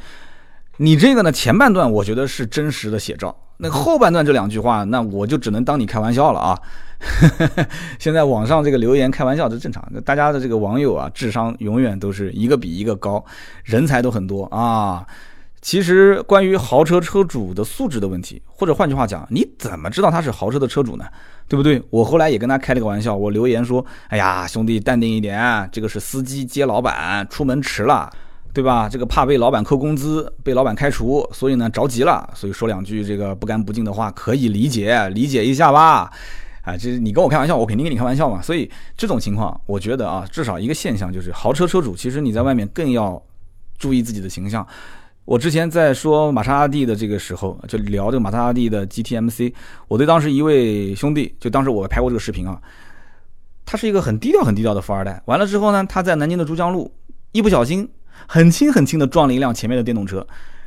[0.84, 6.60] 你这个呢，前半段我觉得是真实的写照，那后半段这两句话，那我就只能当你开玩笑了啊。
[7.98, 9.82] 现在网上这个留言开玩笑，这正常。
[10.04, 13.24] 大家的这个网友啊，智商永远都是一个比一个高，
[13.64, 15.08] 人才都很多啊。
[15.62, 21.06] 其实关于豪车车主的素质的问题，或者换句话讲，你怎么知道他是豪车的车主呢？
[21.48, 21.82] 对不对？
[21.90, 28.10] 我后来也跟他开了个玩笑，我留言说：“哎呀，兄弟，淡定一点，这个是司机接老板出门迟了，
[28.54, 28.88] 对吧？
[28.88, 36.12] 这个怕被老板扣工资，被老板开除，所以呢着急了，所以说两句这个不干不净的话，可以理解，理解一下吧。
[36.62, 38.42] 啊，这你跟我开玩笑，我肯定跟你开玩笑嘛。
[38.42, 43.22] 所以这种情况，我觉得啊，至少一个现象就是，豪车车主其实你在外面更要
[43.78, 44.66] 注意自己的形象。”
[45.26, 49.54] 我之前在说玛莎拉蒂的这个时候，就聊这个玛莎拉蒂的 GTMC。
[49.88, 52.62] 我对当时一位兄弟，就当时我拍过这个视频啊，
[53.66, 55.22] 他是一个很低调、很低调的富二代。
[55.26, 56.92] 完了之后呢，他在南京的珠江路
[57.32, 57.90] 一不小心，
[58.28, 60.26] 很轻很轻的撞了一辆前面的电动车。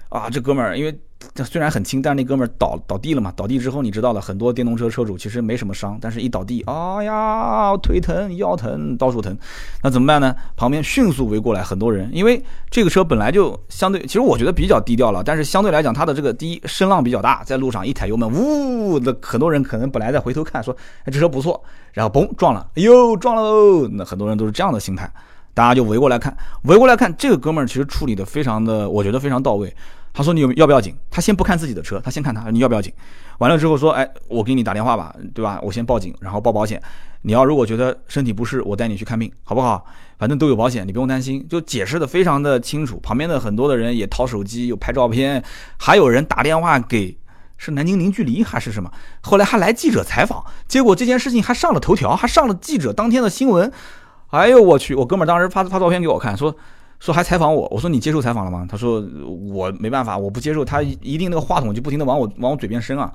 [0.08, 0.96] 啊，这哥们儿因为
[1.44, 3.32] 虽然很轻，但是那哥们儿倒倒地了嘛？
[3.34, 9.36] 倒地之后，你知道了，很多电动车车主其实没什么伤，但是一倒地，哎呀，腿疼、腰疼、到处疼，
[9.82, 10.34] 那怎么办呢？
[10.56, 12.40] 旁边迅速围过来很多人，因为
[12.70, 21.60] 这个车本来就相对，其实我觉得比较低调了，但是相对来讲，它的这个第一声浪比较大，在路上一踩油门，呜，那很多人可能本来在回头看，说，哎，这车不错，
[21.92, 25.10] 然后嘣撞了，哎呦，撞了，那很多人都是这样的心态，
[25.56, 29.74] 大家就围过来看，围过来看，这个哥们儿其实处理的非常的，我觉得非常到位。
[30.12, 30.94] 他说：“你有要不要紧？
[31.10, 32.92] 他先不看自己的车，他先看他，你要不要紧？
[33.38, 35.58] 完了之后说，哎，我给你打电话吧，对吧？
[35.62, 36.80] 我先报警，然后报保险。
[37.22, 39.82] 你要如果觉得身体不适，我带你去看病，好不好？
[40.18, 41.46] 反正都有保险，你不用担心。
[41.48, 43.00] 就解释的非常的清楚。
[43.02, 45.42] 旁边的很多的人也掏手机，又拍照片，
[45.78, 47.16] 还有人打电话给
[47.56, 48.90] 是南京零距离还是什么？
[49.22, 53.72] 后来还来记者采访，结果这件事情还上了头条，还上了记者当天的新闻。
[54.36, 54.94] 哎呦我去！
[54.94, 56.54] 我哥们当时发发照片给我看，说。”
[56.98, 58.66] 说还采访我，我说你接受采访了吗？
[58.66, 59.06] 他说
[59.52, 63.12] 我没办法，我不接受，他一定那个话筒就不停的往我往我嘴边伸啊。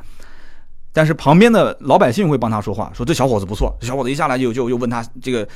[0.94, 3.76] 但是旁边的老百姓会帮他说话，说这小伙子不错。
[3.82, 5.48] 小伙子一下来就就又问他这个，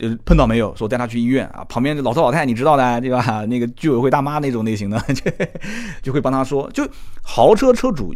[0.00, 0.74] 呃碰到没有？
[0.74, 1.64] 说带他去医院啊。
[1.68, 3.44] 旁边的老头老太你知道的对吧？
[3.46, 5.30] 那个居委会大妈那种类型的， 就
[6.02, 6.68] 就会帮他说。
[6.72, 6.84] 就
[7.22, 8.12] 豪车车主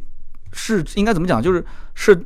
[0.52, 1.40] 是应该怎么讲？
[1.40, 2.20] 就是是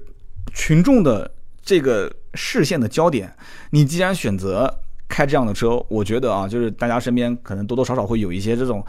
[0.55, 1.31] 群众的
[1.63, 3.35] 这个视线的焦点。
[3.71, 4.81] 你既然选择。
[5.09, 8.85] 开这样的车，我觉得啊，就是大家身边可能多多少少会有一些这种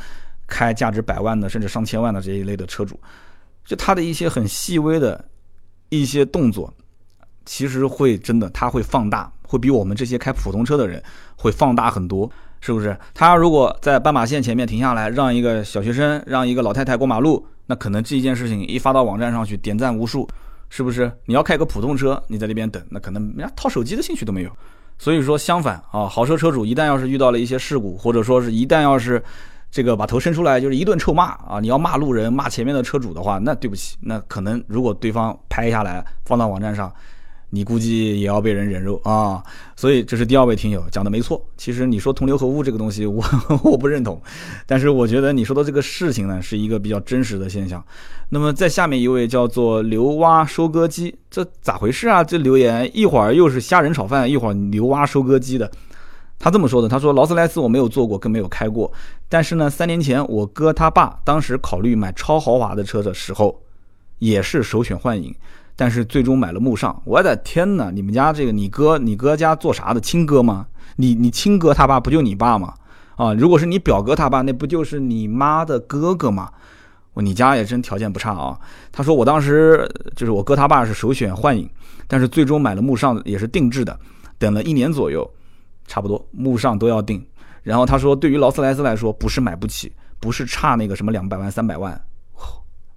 [0.48, 3.00] 开价值百万的，甚至上千万的这一类的车主，
[3.64, 5.24] 就他的一些很细微的
[5.89, 6.74] 一些动作，
[7.45, 11.02] 其实会真的他会放大，会比我们这些开普通车的人
[11.36, 12.28] 会放大很多，
[12.62, 12.98] 是不是？
[13.14, 20.28] 他如果在斑马线前面停下来，让一个小学生、让一个老太太过马路，那可能这一件事情一发到网站上去，点赞无数，
[20.70, 21.11] 是不是？
[21.26, 24.51] 你要开个普通车，你在那边等，那可能人家掏手机的兴趣都没有。
[24.97, 29.24] 所以说，相反啊，豪车车主一旦要是遇到了一些事故，或者说是一旦要是
[29.70, 36.93] 这个把头伸出来就是一顿臭骂啊，你要骂路人、骂前面的车主的话，那对不起，那可能如果对方拍下来放到网站上。
[37.50, 39.41] 你估计也要被人人肉啊，
[39.76, 41.41] 所以这是第二位听友讲的没错。
[41.56, 43.24] 其实你说同流合污这个东西，我
[43.64, 44.22] 我不认同，
[44.66, 47.82] 但是我觉得你说的这个事情呢，是一个比较真实的现象。
[48.30, 52.22] 那么在下面一位叫做刘蛙收割机，这咋回事啊？
[52.22, 55.72] 这留言一会儿又是虾仁炒饭，一会儿牛蛙收割机的，
[56.38, 58.91] 他这么说的，他说劳斯莱斯我没有坐过，更没有开过，
[59.30, 63.62] 但是呢，三年前我哥他爸当时考虑买超豪华的车的时候，
[64.20, 65.34] 也是首选幻影。
[65.80, 67.91] 但是最终买了慕尚，我的天哪！
[67.91, 70.01] 你们家这个你哥，你哥家做啥的？
[70.01, 70.65] 亲哥吗？
[70.95, 72.73] 你你亲哥他爸不就你爸吗？
[73.15, 76.51] 啊，如果是你表哥他爸，那不就是你妈的哥哥吗？
[77.13, 78.59] 你家也真条件不差啊。
[78.91, 81.69] 他说我当时就是我哥他爸是首选幻影，
[82.07, 83.99] 但是最终买了慕尚也是定制的，
[84.39, 85.30] 等了一年左右，
[85.86, 87.23] 差不多慕尚都要定。
[87.61, 91.99] 然后他说对于劳斯莱斯来说，不是买不起，不是差那个什么两百万三百万，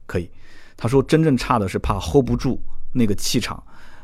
[0.06, 0.30] 可以。
[0.76, 2.58] 他说真正差的是怕 hold 不住。
[2.92, 3.62] 那个气场，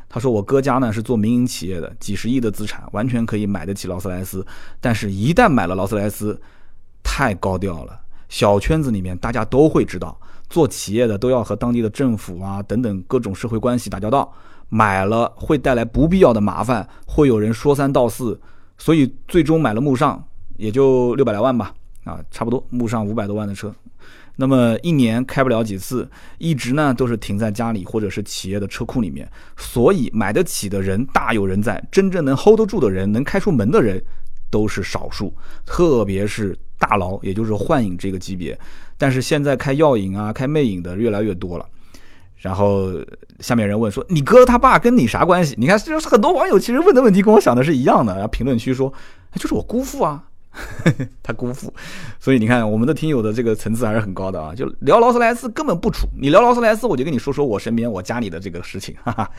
[0.09, 4.45] 他说我哥家呢是做民营企业的，几十亿的资产，完全可以买得起劳斯莱斯。
[4.79, 6.39] 但是，一旦买了劳斯莱斯，
[7.03, 10.19] 太高调了，小圈子里面大家都会知道，
[10.49, 14.33] 做企业的都要和当地的政府啊等等各种社会关系打交道，
[14.69, 18.39] 买了会带来不必要的麻烦，会有人说三道四，
[18.77, 20.23] 所以最终买了慕尚，
[20.55, 21.73] 也就六百来万吧，
[22.05, 23.73] 啊，差不多慕尚五百多万的车。
[24.39, 29.27] 那么一年开不了几次，一直呢都是停在家里或者是企业的车库里面，
[29.57, 34.01] 所以买得起的人大有人在，真正能 hold 得住的人，能开出门的人
[34.51, 35.33] 都是少数，
[35.65, 38.57] 特别是大佬，也就是幻影这个级别。
[38.95, 41.65] 但是现在开耀影啊、开魅影的越来越多了。
[42.37, 42.91] 然后
[43.39, 48.13] 下面人问说：“你哥他爸跟你啥关系？”你看，就是很多网友其实问的问题跟我想的是一样的。
[48.13, 48.93] 然后评论区说
[49.33, 50.25] ：“就是我姑父啊。”
[51.21, 51.73] 他辜负，
[52.19, 54.53] 所以你看，我们的听友的这个层次还是很高的啊！
[54.55, 59.29] 就聊劳斯莱斯根本不处，你聊劳斯莱斯，我就跟你说说我身边我家里的这个事情，哈哈。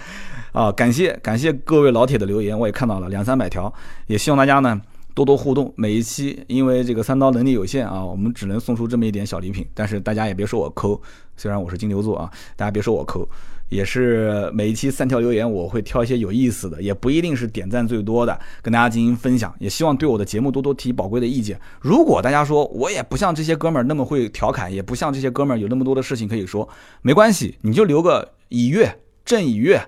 [0.52, 3.72] 啊，感谢感谢各位老铁的留言，我也看到了两三百条，
[4.06, 4.80] 也希望大家呢
[5.14, 5.72] 多多互动。
[5.76, 11.00] 每一期因为这个三刀能力有限啊，我们只能送出这么一点小礼品，但是大家也别说我抠，
[11.36, 13.28] 虽然我是金牛座啊，大家别说我抠。
[13.68, 19.54] 也是每一期三条留言，我会挑一些有意思的，也不一定是点赞最多的，跟大家进行分享。
[19.58, 21.60] 也希望对我的节目多多提宝贵的意见。
[21.80, 26.68] 如果大家说我也不像这些哥们儿那么会调侃，也不像这些哥们儿有那么多的事情可以说，
[27.02, 29.80] 没关系，你就留个以阅正以阅，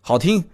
[0.00, 0.44] 好听。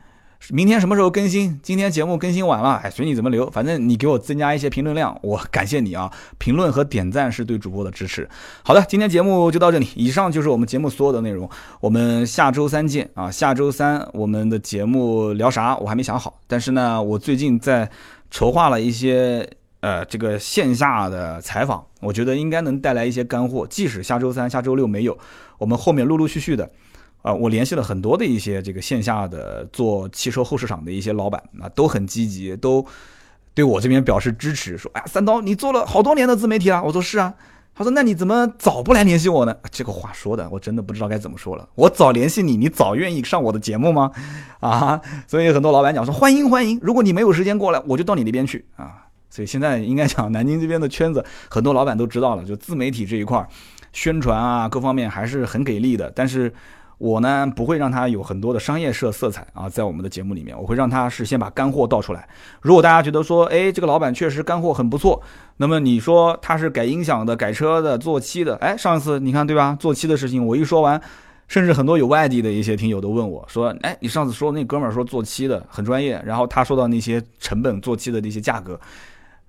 [0.50, 1.58] 明天什么时候更新？
[1.62, 6.12] 今天节目更新晚了，哎，随你怎么留，反正你给我增加一些评论量，我感谢你啊！
[6.38, 8.28] 评论和点赞是对主播的支持。
[8.62, 11.48] 好的，今天节目就到这里，以上就是我们节目所有的内容，
[11.80, 13.30] 我们下周三见啊！
[13.30, 15.76] 下周三我们的节目聊啥？
[15.78, 17.90] 我还没想好，但是呢，我最近在
[18.30, 19.48] 筹划了一些。
[19.80, 23.66] 呃这个线下的采访，我觉得应该能带来一些干货。
[23.68, 25.18] 即使下周三、下周六没有，
[25.58, 26.70] 我们后面陆陆续续的，
[27.24, 32.84] 啊，我联系了很多的一些这个线下的做汽车后市场的一些老板，啊，都很积极，都
[33.54, 37.32] 对我这边表示支持，说，哎，三刀，你做了好多年的自媒体了，我说是啊。
[37.76, 41.68] 他说：“那你怎么早不来联系我呢？”这个话说的，我真的不知道该怎么说了。
[41.74, 44.12] 我早联系你，你早愿意上我的节目吗？
[44.60, 49.08] 啊，所以很多老板讲说欢迎欢迎，如果你没有时间过来，我就到你那边去啊。
[49.28, 53.44] 所以现在应该讲南京这边的圈子，很多老板都知道了，就自媒体这一块，
[53.92, 56.54] 宣传啊各方面还是很给力的，但是。
[56.98, 62.28] 我呢不会让他有很多的商业色色彩啊，在我们的节目里面，我会让他是先把干货倒出来。
[62.60, 65.20] 如果大家觉得说，哎，这个老板确实干货很不错，
[65.56, 69.76] 那么你说他是改音响的、改车的、做漆的，哎，上一次你看对吧？
[69.78, 71.00] 做漆的事情我一说完，
[71.48, 78.78] 甚至很多有外地的一些听友都问我说，哎，你上次说那哥们儿说做漆的很专业，然后他说到那些成本做漆的那些价格，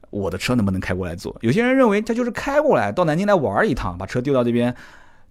[0.09, 1.35] 我的车能不能开过来做？
[1.41, 4.75] 有些人认为他就是开过来到南京来玩一趟，把车丢到这边。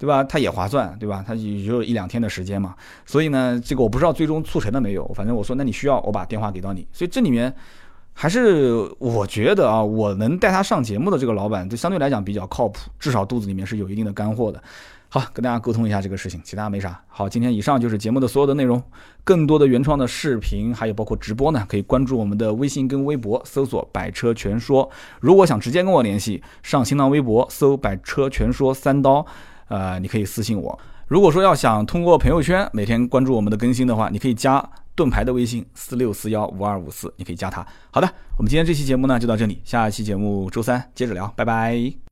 [0.05, 0.23] 对吧？
[0.23, 1.25] 它也划算，对吧？
[1.27, 2.75] 它也就一两天的时间嘛，
[3.07, 5.11] 所以呢，这个我不知道最终促成了没有。
[5.15, 6.87] 反正我说，那你需要我把电话给到你。
[6.93, 7.51] 所以这里面
[8.13, 14.63] 还是我觉得啊，我能带他上节目的这个老板，就相对来讲比较靠谱，至少肚子里面是有一定的干货的。
[15.09, 17.01] 好，跟大家沟通一下这个事情，其他没啥。
[17.09, 18.83] 好，今天以上就是节目的所有的内容。
[19.23, 24.91] 更多的原创的视频，还有包括直播呢，可以关注我们的微信跟微博，搜索“百车全说”。
[25.21, 29.25] 如果想直接跟我联系，上新浪微博搜“百车全说三刀”。
[29.75, 30.79] 呃，你可以私信我。
[31.09, 34.65] 如果说要想通过朋友圈每天关注我们的更新的话，你可以加
[34.95, 37.67] 盾牌的微信四六四幺五二五四，你可以加他。
[37.91, 38.09] 好的，
[38.39, 42.05] 我们今天这期节目呢就到这里，下期节目周三接着聊，拜拜。